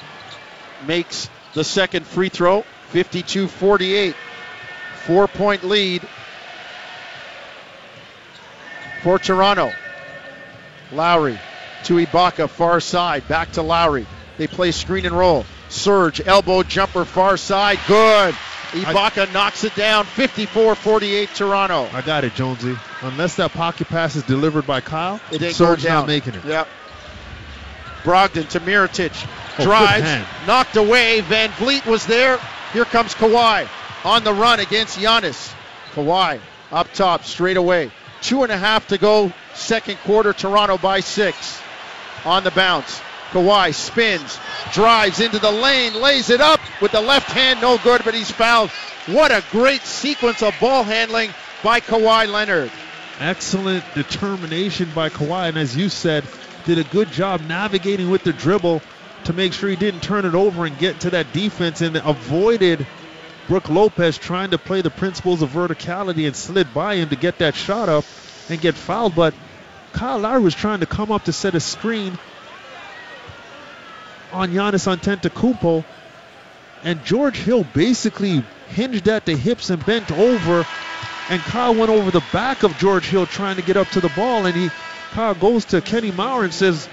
makes 0.85 1.29
the 1.53 1.63
second 1.63 2.05
free 2.05 2.29
throw, 2.29 2.65
52 2.91 3.47
48. 3.47 4.15
Four 5.05 5.27
point 5.27 5.63
lead 5.63 6.01
for 9.05 9.19
Toronto. 9.19 9.71
Lowry 10.91 11.39
to 11.83 11.93
Ibaka, 12.03 12.49
far 12.49 12.79
side, 12.79 13.27
back 13.27 13.51
to 13.51 13.61
Lowry. 13.61 14.07
They 14.39 14.47
play 14.47 14.71
screen 14.71 15.05
and 15.05 15.15
roll. 15.15 15.45
Serge, 15.69 16.25
elbow 16.25 16.63
jumper, 16.63 17.05
far 17.05 17.37
side, 17.37 17.77
good. 17.87 18.33
Ibaka 18.71 19.31
knocks 19.31 19.63
it 19.63 19.75
down, 19.75 20.05
54 20.05 20.73
48 20.73 21.29
Toronto. 21.35 21.87
I 21.93 22.01
got 22.01 22.23
it, 22.23 22.33
Jonesy. 22.33 22.75
Unless 23.03 23.35
that 23.35 23.51
pocket 23.51 23.87
pass 23.89 24.15
is 24.15 24.23
delivered 24.23 24.65
by 24.65 24.81
Kyle, 24.81 25.21
It 25.31 25.39
ain't 25.43 25.55
going 25.55 25.79
down. 25.81 25.93
not 25.99 26.07
making 26.07 26.33
it. 26.33 26.43
Yep. 26.43 26.67
Brogdon 28.03 28.49
to 28.49 28.59
Mirotic. 28.59 29.13
Oh, 29.59 29.63
Drives. 29.63 30.27
knocked 30.47 30.77
away. 30.77 31.21
VanVleet 31.21 31.85
was 31.85 32.07
there. 32.07 32.39
Here 32.73 32.85
comes 32.85 33.13
Kawhi 33.13 33.67
on 34.03 34.23
the 34.23 34.33
run 34.33 34.59
against 34.59 34.97
Giannis. 34.97 35.53
Kawhi 35.93 36.39
up 36.71 36.91
top, 36.93 37.23
straight 37.23 37.57
away. 37.57 37.91
Two 38.25 38.41
and 38.41 38.51
a 38.51 38.57
half 38.57 38.87
to 38.87 38.97
go. 38.97 39.31
Second 39.53 39.97
quarter. 39.99 40.33
Toronto 40.33 40.79
by 40.79 40.99
six. 40.99 41.61
On 42.25 42.43
the 42.43 42.51
bounce. 42.51 42.99
Kawhi 43.31 43.73
spins, 43.73 44.39
drives 44.71 45.19
into 45.19 45.39
the 45.39 45.51
lane, 45.51 45.93
lays 45.93 46.29
it 46.29 46.39
up 46.39 46.59
with 46.81 46.91
the 46.91 47.01
left 47.01 47.29
hand, 47.29 47.59
no 47.59 47.77
good, 47.79 48.01
but 48.05 48.13
he's 48.13 48.31
fouled. 48.31 48.69
What 49.07 49.31
a 49.31 49.43
great 49.51 49.81
sequence 49.81 50.41
of 50.41 50.55
ball 50.59 50.83
handling 50.83 51.31
by 51.61 51.81
Kawhi 51.81 52.31
Leonard. 52.31 52.71
Excellent 53.19 53.83
determination 53.93 54.89
by 54.95 55.09
Kawhi, 55.09 55.49
and 55.49 55.57
as 55.57 55.75
you 55.75 55.89
said, 55.89 56.23
did 56.65 56.77
a 56.77 56.83
good 56.85 57.11
job 57.11 57.41
navigating 57.41 58.09
with 58.09 58.23
the 58.23 58.33
dribble 58.33 58.81
to 59.25 59.33
make 59.33 59.53
sure 59.53 59.69
he 59.69 59.75
didn't 59.75 60.01
turn 60.01 60.25
it 60.25 60.35
over 60.35 60.65
and 60.65 60.77
get 60.77 61.01
to 61.01 61.09
that 61.09 61.33
defense 61.33 61.81
and 61.81 61.97
avoided 61.97 62.87
Brooke 63.47 63.69
Lopez 63.69 64.17
trying 64.17 64.51
to 64.51 64.57
play 64.57 64.81
the 64.81 64.89
principles 64.89 65.41
of 65.41 65.49
verticality 65.49 66.25
and 66.25 66.35
slid 66.35 66.73
by 66.73 66.95
him 66.95 67.09
to 67.09 67.15
get 67.15 67.37
that 67.39 67.55
shot 67.55 67.89
up 67.89 68.03
and 68.49 68.59
get 68.59 68.73
fouled. 68.75 69.15
But 69.15 69.33
Kyle 69.93 70.19
Lowry 70.19 70.41
was 70.41 70.55
trying 70.55 70.79
to 70.79 70.85
come 70.85 71.11
up 71.11 71.23
to 71.25 71.33
set 71.33 71.55
a 71.55 71.59
screen 71.59 72.17
on 74.31 74.51
Giannis 74.51 74.87
Antetokounmpo, 74.87 75.83
and 76.83 77.03
George 77.05 77.37
Hill 77.37 77.63
basically 77.63 78.41
hinged 78.67 79.07
at 79.07 79.25
the 79.25 79.35
hips 79.35 79.69
and 79.69 79.85
bent 79.85 80.11
over 80.11 80.63
and 81.29 81.41
Kyle 81.41 81.73
went 81.73 81.89
over 81.89 82.11
the 82.11 82.21
back 82.33 82.63
of 82.63 82.77
George 82.79 83.05
Hill 83.05 83.25
trying 83.25 83.55
to 83.55 83.61
get 83.61 83.77
up 83.77 83.89
to 83.91 83.99
the 83.99 84.09
ball, 84.09 84.45
and 84.45 84.55
he 84.55 84.69
Kyle 85.13 85.33
goes 85.33 85.65
to 85.65 85.81
Kenny 85.81 86.11
Mauer 86.11 86.43
and 86.43 86.53
says, 86.53 86.87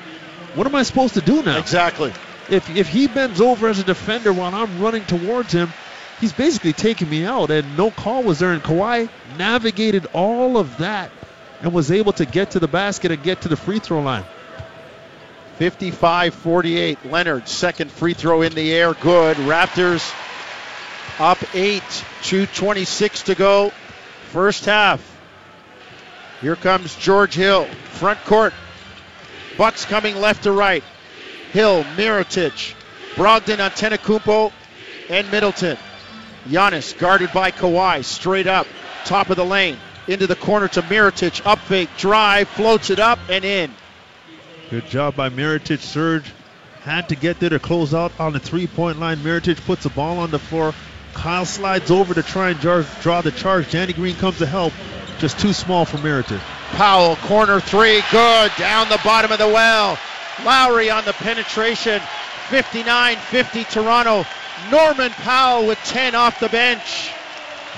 "What 0.55 0.67
am 0.67 0.75
I 0.75 0.83
supposed 0.83 1.15
to 1.15 1.21
do 1.21 1.43
now? 1.43 1.59
Exactly. 1.59 2.13
If 2.49 2.69
if 2.77 2.89
he 2.89 3.09
bends 3.09 3.41
over 3.41 3.69
as 3.69 3.79
a 3.79 3.85
defender 3.85 4.33
while 4.33 4.55
I'm 4.55 4.81
running 4.81 5.03
towards 5.03 5.53
him, 5.53 5.69
he's 6.21 6.33
basically 6.33 6.73
taking 6.73 7.09
me 7.09 7.25
out." 7.25 7.51
And 7.51 7.77
no 7.77 7.91
call 7.91 8.23
was 8.23 8.39
there, 8.39 8.53
and 8.53 8.63
Kawhi 8.63 9.09
navigated 9.39 10.07
all 10.13 10.57
of 10.57 10.79
that 10.79 11.11
and 11.63 11.73
was 11.73 11.91
able 11.91 12.13
to 12.15 12.25
get 12.25 12.53
to 12.53 12.61
the 12.61 12.69
basket 12.69 13.11
and 13.13 13.23
get 13.23 13.43
to 13.43 13.49
the 13.49 13.57
free 13.57 13.79
throw 13.79 14.01
line. 14.01 14.25
55 15.57 16.35
48. 16.35 17.11
Leonard, 17.11 17.49
second 17.49 17.91
free 17.91 18.15
throw 18.15 18.43
in 18.43 18.55
the 18.55 18.73
air. 18.73 18.95
Good. 18.95 19.37
Raptors 19.37 20.13
up 21.19 21.39
8. 21.55 21.83
2.26 22.23 23.25
to 23.25 23.35
go. 23.35 23.73
First 24.31 24.65
half. 24.65 25.09
Here 26.41 26.57
comes 26.57 26.97
George 26.97 27.35
Hill. 27.35 27.67
Front 27.91 28.19
court. 28.25 28.55
Bucks 29.57 29.85
coming 29.85 30.17
left 30.17 30.45
to 30.45 30.53
right. 30.53 30.83
Hill, 31.53 31.85
Mirotic, 31.97 32.75
Brogdon, 33.15 33.59
Antetokounmpo, 33.59 34.51
and 35.11 35.31
Middleton. 35.31 35.77
Giannis 36.49 36.97
guarded 36.99 37.33
by 37.33 37.51
Kawhi. 37.51 38.05
Straight 38.05 38.47
up. 38.47 38.67
Top 39.05 39.31
of 39.31 39.37
the 39.37 39.45
lane. 39.45 39.79
Into 40.09 40.27
the 40.27 40.37
corner 40.37 40.69
to 40.69 40.83
Mirotic. 40.83 41.45
Up 41.47 41.59
fake. 41.61 41.91
Drive. 41.99 42.49
Floats 42.49 42.91
it 42.91 42.99
up 42.99 43.19
and 43.29 43.45
in. 43.45 43.73
Good 44.71 44.87
job 44.87 45.17
by 45.17 45.29
Mirotic. 45.29 45.81
Serge 45.81 46.25
had 46.83 47.09
to 47.11 47.17
get 47.17 47.39
there 47.39 47.51
to 47.51 47.59
close 47.59 47.95
out 47.95 48.13
on 48.19 48.33
the 48.33 48.41
three-point 48.41 48.99
line. 48.99 49.19
Mirotic 49.19 49.65
puts 49.65 49.85
the 49.85 49.91
ball 49.91 50.19
on 50.19 50.31
the 50.31 50.39
floor. 50.39 50.75
Kyle 51.15 51.45
slides 51.45 51.91
over 51.91 52.15
to 52.15 52.23
try 52.23 52.51
and 52.51 52.61
jar- 52.61 52.87
draw 53.03 53.21
the 53.21 53.31
charge. 53.31 53.71
Danny 53.71 53.93
Green 53.93 54.17
comes 54.17 54.39
to 54.39 54.47
help. 54.47 54.73
Just 55.19 55.39
too 55.39 55.53
small 55.53 55.85
for 55.85 55.99
Mirotic. 55.99 56.41
Powell, 56.73 57.17
corner 57.17 57.61
three, 57.61 58.03
good. 58.11 58.51
Down 58.59 58.89
the 58.89 58.99
bottom 59.05 59.31
of 59.31 59.39
the 59.39 59.47
well. 59.47 59.99
Lowry 60.45 60.91
on 60.91 61.05
the 61.05 61.13
penetration. 61.13 62.01
59 62.53 63.17
50 63.17 63.65
Toronto. 63.65 64.27
Norman 64.71 65.11
Powell 65.13 65.67
with 65.67 65.79
10 65.85 66.15
off 66.15 66.39
the 66.39 66.51
bench. 66.51 67.11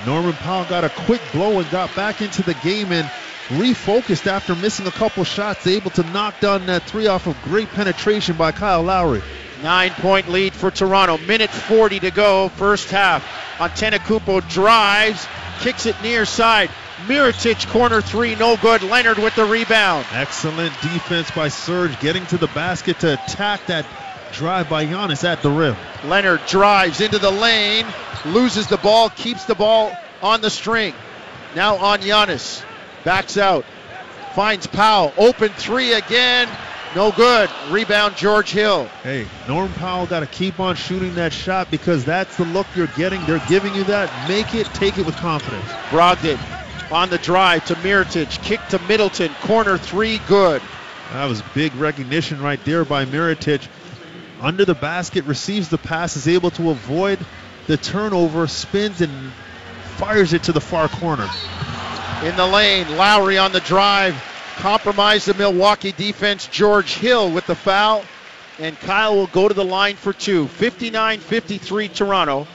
Norman 0.05 0.33
Powell 0.33 0.65
got 0.65 0.83
a 0.83 0.89
quick 0.89 1.21
blow 1.31 1.61
and 1.61 1.71
got 1.71 1.95
back 1.95 2.21
into 2.21 2.43
the 2.43 2.55
game 2.55 2.91
and 2.91 3.09
refocused 3.47 4.27
after 4.27 4.53
missing 4.53 4.85
a 4.85 4.91
couple 4.91 5.23
shots. 5.23 5.65
Able 5.65 5.91
to 5.91 6.03
knock 6.11 6.41
down 6.41 6.65
that 6.65 6.83
three 6.83 7.07
off 7.07 7.25
of 7.25 7.41
great 7.43 7.69
penetration 7.69 8.35
by 8.35 8.51
Kyle 8.51 8.83
Lowry. 8.83 9.21
Nine 9.63 9.91
point 9.91 10.27
lead 10.27 10.53
for 10.53 10.71
Toronto. 10.71 11.19
Minute 11.19 11.51
40 11.51 12.01
to 12.01 12.11
go, 12.11 12.49
first 12.49 12.89
half. 12.89 13.23
Antetokounmpo 13.59 14.49
drives, 14.49 15.25
kicks 15.61 15.85
it 15.85 15.95
near 16.03 16.25
side. 16.25 16.69
Mirotic 17.07 17.65
corner 17.69 18.01
three, 18.01 18.35
no 18.35 18.57
good. 18.57 18.83
Leonard 18.83 19.19
with 19.19 19.35
the 19.37 19.45
rebound. 19.45 20.05
Excellent 20.11 20.73
defense 20.81 21.31
by 21.31 21.47
Serge 21.47 21.97
getting 22.01 22.25
to 22.25 22.37
the 22.37 22.47
basket 22.47 22.99
to 22.99 23.13
attack 23.13 23.65
that 23.67 23.85
drive 24.35 24.69
by 24.69 24.85
Giannis 24.85 25.23
at 25.23 25.41
the 25.41 25.49
rim. 25.49 25.75
Leonard 26.05 26.45
drives 26.47 27.01
into 27.01 27.17
the 27.17 27.31
lane, 27.31 27.85
loses 28.25 28.67
the 28.67 28.77
ball, 28.77 29.09
keeps 29.09 29.45
the 29.45 29.55
ball 29.55 29.91
on 30.21 30.41
the 30.41 30.49
string. 30.49 30.93
Now 31.55 31.77
on 31.77 31.99
Giannis. 31.99 32.63
Backs 33.03 33.37
out. 33.37 33.65
Finds 34.35 34.67
Powell. 34.67 35.13
Open 35.17 35.49
three 35.49 35.93
again. 35.93 36.49
No 36.95 37.11
good. 37.11 37.49
Rebound 37.69 38.15
George 38.15 38.51
Hill. 38.51 38.85
Hey, 39.03 39.27
Norm 39.47 39.71
Powell 39.73 40.05
got 40.05 40.21
to 40.21 40.27
keep 40.27 40.59
on 40.59 40.75
shooting 40.75 41.15
that 41.15 41.33
shot 41.33 41.69
because 41.69 42.05
that's 42.05 42.37
the 42.37 42.45
look 42.45 42.67
you're 42.75 42.87
getting. 42.87 43.25
They're 43.25 43.43
giving 43.47 43.75
you 43.75 43.83
that. 43.85 44.29
Make 44.29 44.55
it, 44.55 44.65
take 44.67 44.97
it 44.97 45.05
with 45.05 45.15
confidence. 45.15 45.65
Brogdon 45.89 46.39
on 46.91 47.09
the 47.09 47.17
drive 47.17 47.65
to 47.65 47.75
Mirotic. 47.75 48.29
Kick 48.43 48.59
to 48.69 48.79
Middleton. 48.87 49.33
Corner 49.41 49.77
three, 49.77 50.19
good. 50.27 50.61
That 51.11 51.25
was 51.25 51.41
big 51.53 51.73
recognition 51.75 52.41
right 52.41 52.63
there 52.65 52.85
by 52.85 53.05
Mirotic. 53.05 53.67
Under 54.41 54.65
the 54.65 54.75
basket, 54.75 55.25
receives 55.25 55.69
the 55.69 55.77
pass, 55.77 56.15
is 56.17 56.27
able 56.27 56.51
to 56.51 56.69
avoid 56.69 57.19
the 57.67 57.77
turnover, 57.77 58.47
spins 58.47 59.01
and 59.01 59.31
fires 59.97 60.33
it 60.33 60.43
to 60.43 60.51
the 60.51 60.61
far 60.61 60.87
corner. 60.87 61.27
In 62.23 62.35
the 62.35 62.45
lane, 62.45 62.97
Lowry 62.97 63.37
on 63.37 63.51
the 63.51 63.59
drive, 63.61 64.15
compromised 64.57 65.27
the 65.27 65.33
Milwaukee 65.33 65.91
defense. 65.91 66.47
George 66.47 66.93
Hill 66.95 67.31
with 67.31 67.45
the 67.47 67.55
foul, 67.55 68.03
and 68.59 68.79
Kyle 68.79 69.15
will 69.15 69.27
go 69.27 69.47
to 69.47 69.53
the 69.53 69.65
line 69.65 69.95
for 69.95 70.13
two. 70.13 70.47
59 70.47 71.19
53 71.19 71.87
Toronto, 71.89 72.47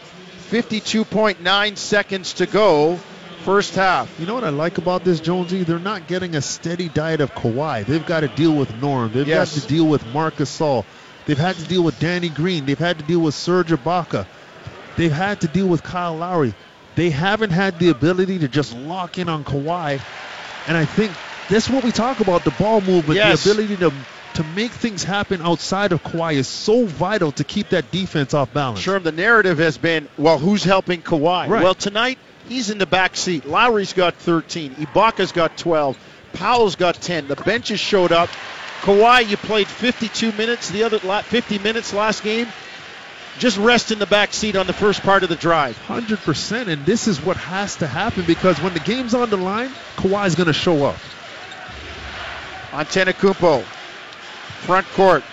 52.9 0.50 1.76
seconds 1.76 2.34
to 2.34 2.46
go. 2.46 2.98
First 3.44 3.74
half. 3.74 4.14
You 4.20 4.26
know 4.26 4.34
what 4.34 4.44
I 4.44 4.50
like 4.50 4.76
about 4.76 5.02
this, 5.02 5.18
Jonesy? 5.18 5.62
They're 5.64 5.78
not 5.78 6.06
getting 6.06 6.36
a 6.36 6.42
steady 6.42 6.90
diet 6.90 7.22
of 7.22 7.34
Kawhi. 7.34 7.86
They've 7.86 8.04
got 8.04 8.20
to 8.20 8.28
deal 8.28 8.52
with 8.54 8.74
Norm. 8.82 9.12
They've 9.12 9.26
Yes. 9.26 9.54
got 9.54 9.62
to 9.62 9.68
deal 9.68 9.86
with 9.86 10.04
Marc 10.08 10.36
Gasol. 10.36 10.84
They've 11.30 11.38
had 11.38 11.54
to 11.58 11.64
deal 11.64 11.82
with 11.84 12.00
Danny 12.00 12.28
Green. 12.28 12.66
They've 12.66 12.76
had 12.76 12.98
to 12.98 13.04
deal 13.04 13.20
with 13.20 13.36
Serge 13.36 13.68
Ibaka. 13.68 14.26
They've 14.96 15.12
had 15.12 15.42
to 15.42 15.46
deal 15.46 15.68
with 15.68 15.80
Kyle 15.84 16.16
Lowry. 16.16 16.54
They 16.96 17.10
haven't 17.10 17.50
had 17.50 17.78
the 17.78 17.90
ability 17.90 18.40
to 18.40 18.48
just 18.48 18.74
lock 18.76 19.16
in 19.16 19.28
on 19.28 19.44
Kawhi. 19.44 20.00
And 20.66 20.76
I 20.76 20.86
think 20.86 21.12
that's 21.48 21.70
what 21.70 21.84
we 21.84 21.92
talk 21.92 22.18
about 22.18 22.42
the 22.42 22.50
ball 22.50 22.80
movement, 22.80 23.16
Yes. 23.16 23.44
the 23.44 23.52
ability 23.52 23.76
to 23.76 23.92
to 24.34 24.42
make 24.56 24.72
things 24.72 25.04
happen 25.04 25.40
outside 25.40 25.92
of 25.92 26.02
Kawhi 26.02 26.32
is 26.34 26.48
so 26.48 26.84
vital 26.84 27.30
to 27.30 27.44
keep 27.44 27.68
that 27.68 27.92
defense 27.92 28.34
off 28.34 28.52
balance. 28.52 28.80
Sure, 28.80 28.98
the 28.98 29.12
narrative 29.12 29.58
has 29.58 29.78
been, 29.78 30.08
well, 30.18 30.38
who's 30.40 30.64
helping 30.64 31.00
Kawhi? 31.00 31.46
Right. 31.48 31.62
Well, 31.62 31.74
tonight 31.74 32.18
he's 32.48 32.70
in 32.70 32.78
the 32.78 32.86
back 32.86 33.16
seat. 33.16 33.46
Lowry's 33.46 33.92
got 33.92 34.16
13. 34.16 34.74
Ibaka's 34.74 35.30
got 35.30 35.56
12. 35.56 35.96
Powell's 36.32 36.74
got 36.74 36.96
10. 36.96 37.28
The 37.28 37.36
benches 37.36 37.78
showed 37.78 38.10
up. 38.10 38.30
Kawhi, 38.80 39.28
you 39.28 39.36
played 39.36 39.68
52 39.68 40.32
minutes 40.32 40.70
the 40.70 40.84
other 40.84 40.98
50 40.98 41.58
minutes 41.58 41.92
last 41.92 42.22
game. 42.22 42.48
Just 43.38 43.58
rest 43.58 43.92
in 43.92 43.98
the 43.98 44.06
back 44.06 44.32
seat 44.32 44.56
on 44.56 44.66
the 44.66 44.72
first 44.72 45.02
part 45.02 45.22
of 45.22 45.28
the 45.28 45.36
drive. 45.36 45.76
Hundred 45.78 46.18
percent, 46.20 46.68
and 46.68 46.84
this 46.84 47.06
is 47.06 47.22
what 47.22 47.36
has 47.36 47.76
to 47.76 47.86
happen 47.86 48.24
because 48.26 48.60
when 48.60 48.74
the 48.74 48.80
game's 48.80 49.14
on 49.14 49.30
the 49.30 49.36
line, 49.36 49.70
Kawhi's 49.96 50.34
going 50.34 50.48
to 50.48 50.52
show 50.52 50.84
up. 50.84 50.96
Antetokounmpo, 52.70 53.62
front 53.62 54.86
court, 54.88 55.24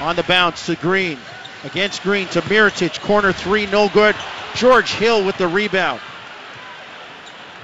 on 0.00 0.16
the 0.16 0.22
bounce 0.22 0.66
to 0.66 0.76
Green, 0.76 1.18
against 1.64 2.02
Green 2.02 2.28
to 2.28 2.40
Mirotic, 2.42 3.00
corner 3.00 3.32
three, 3.32 3.66
no 3.66 3.88
good. 3.88 4.16
George 4.54 4.92
Hill 4.92 5.24
with 5.24 5.36
the 5.36 5.48
rebound. 5.48 6.00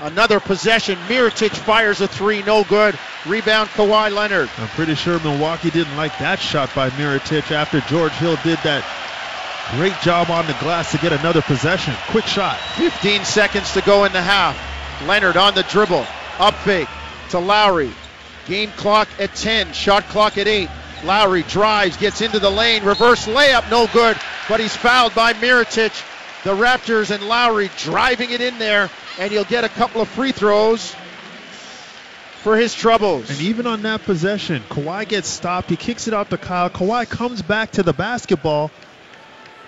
Another 0.01 0.41
possession. 0.41 0.97
Mirotic 1.09 1.51
fires 1.51 2.01
a 2.01 2.09
three, 2.09 2.43
no 2.43 2.65
good. 2.65 2.99
Rebound 3.27 3.69
Kawhi 3.71 4.15
Leonard. 4.15 4.49
I'm 4.57 4.69
pretty 4.69 4.95
sure 4.95 5.21
Milwaukee 5.21 5.71
didn't 5.71 5.97
like 5.97 6.19
that 6.19 6.39
shot 6.39 6.75
by 6.75 6.89
Mirotic 6.91 7.51
after 7.51 7.81
George 7.83 8.13
Hill 8.13 8.37
did 8.43 8.59
that 8.65 8.85
great 9.77 9.99
job 10.01 10.31
on 10.31 10.47
the 10.47 10.55
glass 10.55 10.91
to 10.93 10.99
get 10.99 11.13
another 11.13 11.43
possession. 11.43 11.95
Quick 12.09 12.25
shot. 12.25 12.59
15 12.77 13.25
seconds 13.25 13.73
to 13.75 13.83
go 13.83 14.05
in 14.05 14.13
the 14.13 14.23
half. 14.23 14.57
Leonard 15.07 15.37
on 15.37 15.55
the 15.55 15.63
dribble. 15.65 16.07
Up 16.39 16.55
fake 16.55 16.89
to 17.31 17.39
Lowry. 17.39 17.93
Game 18.47 18.71
clock 18.73 19.09
at 19.19 19.35
10. 19.35 19.73
Shot 19.75 20.05
clock 20.05 20.39
at 20.39 20.49
8. 20.49 20.69
Lowry 21.05 21.43
drives, 21.45 21.97
gets 21.97 22.21
into 22.21 22.39
the 22.39 22.51
lane. 22.51 22.85
Reverse 22.85 23.27
layup, 23.27 23.71
no 23.71 23.87
good. 23.93 24.17
But 24.49 24.61
he's 24.61 24.75
fouled 24.75 25.15
by 25.15 25.35
Mirotic. 25.35 25.93
The 26.43 26.55
Raptors 26.55 27.11
and 27.15 27.29
Lowry 27.29 27.71
driving 27.77 28.31
it 28.31 28.41
in 28.41 28.59
there. 28.59 28.91
And 29.21 29.31
he'll 29.31 29.45
get 29.45 29.65
a 29.65 29.69
couple 29.69 30.01
of 30.01 30.09
free 30.09 30.33
throws 30.33 30.97
for 32.43 32.57
his 32.57 32.75
troubles. 32.75 33.29
And 33.29 33.39
even 33.43 33.67
on 33.67 33.83
that 33.83 34.03
possession, 34.03 34.63
Kawhi 34.71 35.07
gets 35.07 35.29
stopped. 35.29 35.69
He 35.69 35.77
kicks 35.77 36.09
it 36.09 36.15
out 36.15 36.31
to 36.31 36.39
Kyle. 36.39 36.71
Kawhi 36.71 37.07
comes 37.07 37.43
back 37.43 37.73
to 37.73 37.83
the 37.83 37.93
basketball, 37.93 38.71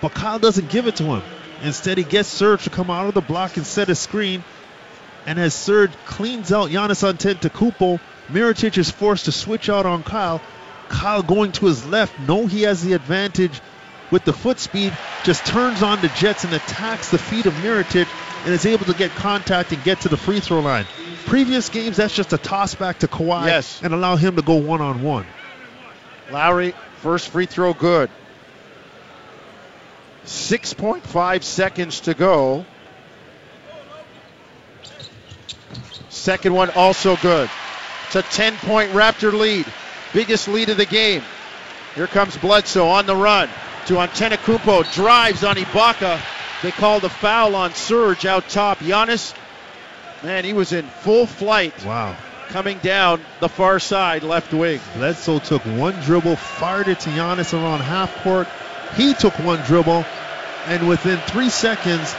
but 0.00 0.14
Kyle 0.14 0.38
doesn't 0.38 0.70
give 0.70 0.86
it 0.86 0.96
to 0.96 1.04
him. 1.04 1.22
Instead, 1.62 1.98
he 1.98 2.04
gets 2.04 2.30
Serge 2.30 2.64
to 2.64 2.70
come 2.70 2.88
out 2.88 3.08
of 3.08 3.12
the 3.14 3.20
block 3.20 3.58
and 3.58 3.66
set 3.66 3.90
a 3.90 3.94
screen. 3.94 4.42
And 5.26 5.38
as 5.38 5.52
Serge 5.52 5.92
cleans 6.06 6.50
out 6.50 6.70
Giannis 6.70 7.04
Antetokounmpo, 7.04 8.00
Mirotic 8.30 8.78
is 8.78 8.90
forced 8.90 9.26
to 9.26 9.32
switch 9.32 9.68
out 9.68 9.84
on 9.84 10.02
Kyle. 10.02 10.40
Kyle 10.88 11.22
going 11.22 11.52
to 11.52 11.66
his 11.66 11.84
left, 11.84 12.18
No, 12.20 12.46
he 12.46 12.62
has 12.62 12.82
the 12.82 12.94
advantage 12.94 13.60
with 14.10 14.24
the 14.24 14.32
foot 14.32 14.58
speed, 14.58 14.96
just 15.24 15.44
turns 15.44 15.82
on 15.82 16.00
the 16.00 16.08
Jets 16.08 16.44
and 16.44 16.54
attacks 16.54 17.10
the 17.10 17.18
feet 17.18 17.44
of 17.44 17.52
Mirotic 17.54 18.08
and 18.44 18.52
is 18.52 18.66
able 18.66 18.84
to 18.86 18.94
get 18.94 19.10
contact 19.12 19.72
and 19.72 19.82
get 19.84 20.00
to 20.02 20.08
the 20.08 20.16
free 20.16 20.40
throw 20.40 20.60
line. 20.60 20.86
Previous 21.26 21.68
games, 21.68 21.96
that's 21.96 22.14
just 22.14 22.32
a 22.32 22.38
toss 22.38 22.74
back 22.74 22.98
to 23.00 23.08
Kawhi 23.08 23.46
Yes. 23.46 23.80
and 23.82 23.94
allow 23.94 24.16
him 24.16 24.36
to 24.36 24.42
go 24.42 24.54
one 24.56 24.80
on 24.80 25.02
one. 25.02 25.26
Lowry, 26.30 26.74
first 26.98 27.28
free 27.28 27.46
throw 27.46 27.72
good. 27.72 28.10
6.5 30.24 31.42
seconds 31.42 32.00
to 32.00 32.14
go. 32.14 32.64
Second 36.08 36.54
one 36.54 36.70
also 36.70 37.16
good. 37.16 37.50
It's 38.06 38.16
a 38.16 38.22
10 38.22 38.56
point 38.58 38.92
Raptor 38.92 39.32
lead. 39.32 39.66
Biggest 40.12 40.46
lead 40.48 40.68
of 40.68 40.76
the 40.76 40.86
game. 40.86 41.22
Here 41.94 42.06
comes 42.06 42.36
Bledsoe 42.36 42.86
on 42.86 43.06
the 43.06 43.16
run 43.16 43.48
to 43.86 43.94
Antetokounmpo. 43.94 44.92
Drives 44.94 45.42
on 45.44 45.56
Ibaka. 45.56 46.20
They 46.62 46.70
called 46.70 47.04
a 47.04 47.08
foul 47.08 47.56
on 47.56 47.74
Serge 47.74 48.24
out 48.24 48.48
top. 48.48 48.78
Giannis, 48.78 49.34
man, 50.22 50.44
he 50.44 50.52
was 50.52 50.72
in 50.72 50.84
full 50.86 51.26
flight 51.26 51.74
Wow. 51.84 52.14
coming 52.50 52.78
down 52.78 53.24
the 53.40 53.48
far 53.48 53.80
side 53.80 54.22
left 54.22 54.52
wing. 54.52 54.80
Bledsoe 54.94 55.40
took 55.40 55.62
one 55.62 55.94
dribble, 56.02 56.36
fired 56.36 56.86
it 56.86 57.00
to 57.00 57.10
Giannis 57.10 57.52
around 57.52 57.80
half 57.80 58.14
court. 58.22 58.46
He 58.96 59.12
took 59.12 59.36
one 59.40 59.60
dribble, 59.62 60.04
and 60.66 60.88
within 60.88 61.18
three 61.26 61.48
seconds, 61.48 62.14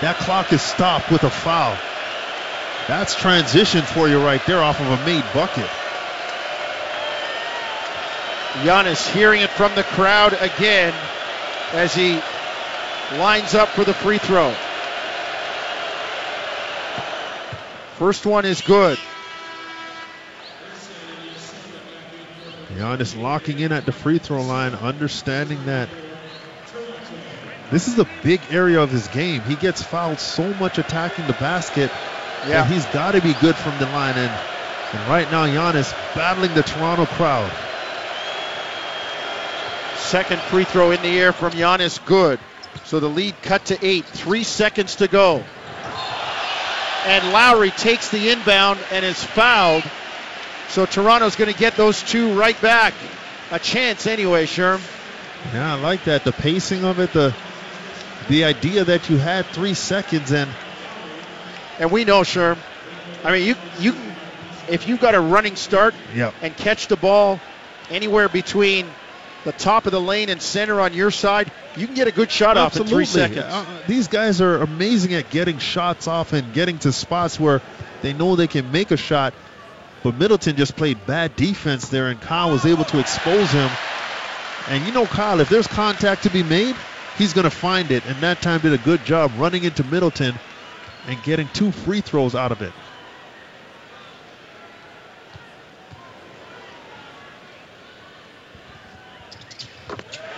that 0.00 0.16
clock 0.18 0.52
is 0.52 0.62
stopped 0.62 1.12
with 1.12 1.22
a 1.22 1.30
foul. 1.30 1.78
That's 2.88 3.14
transition 3.14 3.82
for 3.82 4.08
you 4.08 4.18
right 4.18 4.44
there 4.46 4.62
off 4.62 4.80
of 4.80 4.88
a 4.88 5.06
made 5.06 5.24
bucket. 5.32 5.70
Giannis 8.64 9.08
hearing 9.12 9.42
it 9.42 9.50
from 9.50 9.74
the 9.74 9.84
crowd 9.84 10.32
again 10.40 10.92
as 11.72 11.94
he 11.94 12.20
lines 13.12 13.54
up 13.54 13.68
for 13.70 13.84
the 13.84 13.94
free 13.94 14.18
throw. 14.18 14.54
First 17.98 18.26
one 18.26 18.44
is 18.44 18.60
good. 18.60 18.98
Giannis 22.74 23.20
locking 23.20 23.60
in 23.60 23.70
at 23.70 23.86
the 23.86 23.92
free 23.92 24.18
throw 24.18 24.42
line, 24.42 24.74
understanding 24.74 25.64
that 25.66 25.88
this 27.70 27.86
is 27.88 27.98
a 27.98 28.06
big 28.22 28.40
area 28.50 28.80
of 28.80 28.90
his 28.90 29.06
game. 29.08 29.42
He 29.42 29.54
gets 29.54 29.82
fouled 29.82 30.18
so 30.18 30.52
much 30.54 30.78
attacking 30.78 31.26
the 31.26 31.32
basket 31.34 31.90
Yeah. 32.46 32.62
that 32.62 32.70
he's 32.70 32.84
got 32.86 33.12
to 33.12 33.20
be 33.20 33.32
good 33.34 33.54
from 33.56 33.78
the 33.78 33.86
line. 33.86 34.16
And, 34.16 34.30
and 34.92 35.08
right 35.08 35.30
now, 35.30 35.46
Giannis 35.46 35.92
battling 36.14 36.52
the 36.54 36.62
Toronto 36.62 37.06
crowd. 37.06 37.50
Second 39.96 40.40
free 40.42 40.64
throw 40.64 40.90
in 40.90 41.00
the 41.02 41.18
air 41.18 41.32
from 41.32 41.52
Giannis, 41.52 42.04
good. 42.04 42.38
So 42.84 43.00
the 43.00 43.08
lead 43.08 43.40
cut 43.42 43.66
to 43.66 43.86
eight. 43.86 44.04
Three 44.04 44.44
seconds 44.44 44.96
to 44.96 45.08
go. 45.08 45.44
And 47.06 47.32
Lowry 47.32 47.70
takes 47.70 48.10
the 48.10 48.30
inbound 48.30 48.78
and 48.90 49.04
is 49.04 49.22
fouled. 49.22 49.84
So 50.68 50.86
Toronto's 50.86 51.36
going 51.36 51.52
to 51.52 51.58
get 51.58 51.76
those 51.76 52.02
two 52.02 52.34
right 52.34 52.60
back. 52.60 52.94
A 53.50 53.58
chance 53.58 54.06
anyway, 54.06 54.46
Sherm. 54.46 54.80
Yeah, 55.52 55.74
I 55.74 55.80
like 55.80 56.04
that. 56.04 56.24
The 56.24 56.32
pacing 56.32 56.84
of 56.84 56.98
it, 56.98 57.12
the 57.12 57.34
the 58.28 58.44
idea 58.44 58.84
that 58.84 59.10
you 59.10 59.18
had 59.18 59.44
three 59.46 59.74
seconds 59.74 60.32
and 60.32 60.50
And 61.78 61.90
we 61.90 62.04
know, 62.04 62.22
Sherm. 62.22 62.56
I 63.22 63.32
mean, 63.32 63.46
you 63.46 63.54
you 63.78 63.94
if 64.68 64.88
you've 64.88 65.00
got 65.00 65.14
a 65.14 65.20
running 65.20 65.56
start 65.56 65.94
yeah, 66.14 66.32
and 66.40 66.56
catch 66.56 66.86
the 66.86 66.96
ball 66.96 67.40
anywhere 67.90 68.28
between 68.28 68.86
the 69.44 69.52
top 69.52 69.86
of 69.86 69.92
the 69.92 70.00
lane 70.00 70.30
and 70.30 70.40
center 70.40 70.80
on 70.80 70.94
your 70.94 71.10
side, 71.10 71.52
you 71.76 71.86
can 71.86 71.94
get 71.94 72.08
a 72.08 72.12
good 72.12 72.30
shot 72.30 72.56
off 72.56 72.76
in 72.76 72.86
three 72.86 73.04
seconds. 73.04 73.44
Uh, 73.44 73.64
these 73.86 74.08
guys 74.08 74.40
are 74.40 74.56
amazing 74.62 75.14
at 75.14 75.30
getting 75.30 75.58
shots 75.58 76.08
off 76.08 76.32
and 76.32 76.52
getting 76.54 76.78
to 76.80 76.92
spots 76.92 77.38
where 77.38 77.60
they 78.02 78.12
know 78.12 78.36
they 78.36 78.46
can 78.46 78.72
make 78.72 78.90
a 78.90 78.96
shot. 78.96 79.34
But 80.02 80.16
Middleton 80.16 80.56
just 80.56 80.76
played 80.76 81.06
bad 81.06 81.34
defense 81.36 81.88
there, 81.88 82.08
and 82.08 82.20
Kyle 82.20 82.50
was 82.50 82.66
able 82.66 82.84
to 82.84 82.98
expose 82.98 83.50
him. 83.50 83.70
And 84.68 84.84
you 84.86 84.92
know, 84.92 85.06
Kyle, 85.06 85.40
if 85.40 85.48
there's 85.48 85.66
contact 85.66 86.24
to 86.24 86.30
be 86.30 86.42
made, 86.42 86.76
he's 87.16 87.32
going 87.32 87.44
to 87.44 87.50
find 87.50 87.90
it. 87.90 88.04
And 88.06 88.16
that 88.16 88.42
time 88.42 88.60
did 88.60 88.72
a 88.72 88.78
good 88.78 89.04
job 89.04 89.30
running 89.36 89.64
into 89.64 89.84
Middleton 89.84 90.34
and 91.06 91.22
getting 91.22 91.48
two 91.52 91.70
free 91.70 92.00
throws 92.00 92.34
out 92.34 92.52
of 92.52 92.62
it. 92.62 92.72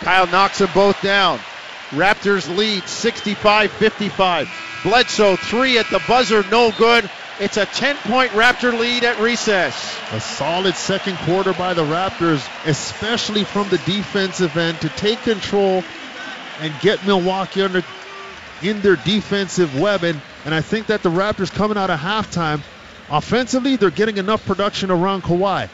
Kyle 0.06 0.28
knocks 0.28 0.58
them 0.58 0.70
both 0.72 1.02
down. 1.02 1.40
Raptors 1.90 2.56
lead 2.56 2.84
65 2.84 3.72
55. 3.72 4.48
Bledsoe, 4.84 5.34
three 5.34 5.78
at 5.78 5.90
the 5.90 6.00
buzzer, 6.06 6.44
no 6.48 6.70
good. 6.78 7.10
It's 7.40 7.56
a 7.56 7.66
10 7.66 7.96
point 7.96 8.30
Raptor 8.30 8.78
lead 8.78 9.02
at 9.02 9.18
recess. 9.18 9.98
A 10.12 10.20
solid 10.20 10.76
second 10.76 11.16
quarter 11.16 11.52
by 11.54 11.74
the 11.74 11.82
Raptors, 11.82 12.48
especially 12.66 13.42
from 13.42 13.68
the 13.68 13.78
defensive 13.78 14.56
end, 14.56 14.80
to 14.82 14.90
take 14.90 15.20
control 15.22 15.82
and 16.60 16.72
get 16.80 17.04
Milwaukee 17.04 17.62
under 17.62 17.82
in 18.62 18.80
their 18.82 18.94
defensive 18.94 19.76
web. 19.76 20.04
And, 20.04 20.22
and 20.44 20.54
I 20.54 20.60
think 20.60 20.86
that 20.86 21.02
the 21.02 21.10
Raptors 21.10 21.52
coming 21.52 21.76
out 21.76 21.90
of 21.90 21.98
halftime, 21.98 22.62
offensively, 23.10 23.74
they're 23.74 23.90
getting 23.90 24.18
enough 24.18 24.46
production 24.46 24.92
around 24.92 25.24
Kawhi. 25.24 25.68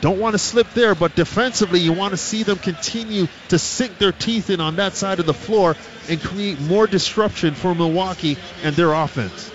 Don't 0.00 0.18
want 0.18 0.34
to 0.34 0.38
slip 0.38 0.70
there, 0.74 0.94
but 0.94 1.14
defensively, 1.14 1.80
you 1.80 1.92
want 1.92 2.12
to 2.12 2.18
see 2.18 2.42
them 2.42 2.58
continue 2.58 3.26
to 3.48 3.58
sink 3.58 3.98
their 3.98 4.12
teeth 4.12 4.50
in 4.50 4.60
on 4.60 4.76
that 4.76 4.94
side 4.94 5.20
of 5.20 5.26
the 5.26 5.34
floor 5.34 5.74
and 6.08 6.20
create 6.20 6.60
more 6.60 6.86
disruption 6.86 7.54
for 7.54 7.74
Milwaukee 7.74 8.36
and 8.62 8.76
their 8.76 8.92
offense. 8.92 9.50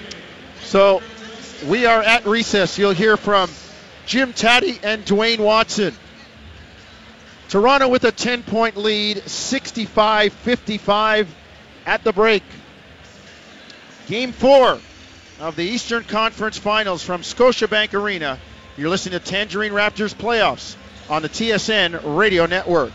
So 0.63 1.01
we 1.67 1.85
are 1.85 2.01
at 2.01 2.25
recess. 2.25 2.77
You'll 2.77 2.91
hear 2.91 3.17
from 3.17 3.49
Jim 4.05 4.33
Taddy 4.33 4.79
and 4.81 5.05
Dwayne 5.05 5.39
Watson. 5.39 5.93
Toronto 7.49 7.89
with 7.89 8.03
a 8.05 8.11
10 8.11 8.43
point 8.43 8.77
lead, 8.77 9.17
65 9.23 10.33
55 10.33 11.35
at 11.85 12.03
the 12.03 12.13
break. 12.13 12.43
Game 14.07 14.31
four 14.31 14.79
of 15.39 15.55
the 15.55 15.63
Eastern 15.63 16.03
Conference 16.03 16.57
Finals 16.57 17.03
from 17.03 17.21
Scotiabank 17.21 17.93
Arena. 17.93 18.39
You're 18.77 18.89
listening 18.89 19.19
to 19.19 19.25
Tangerine 19.25 19.73
Raptors 19.73 20.15
playoffs 20.15 20.75
on 21.09 21.21
the 21.21 21.29
TSN 21.29 22.17
Radio 22.17 22.45
Network. 22.45 22.93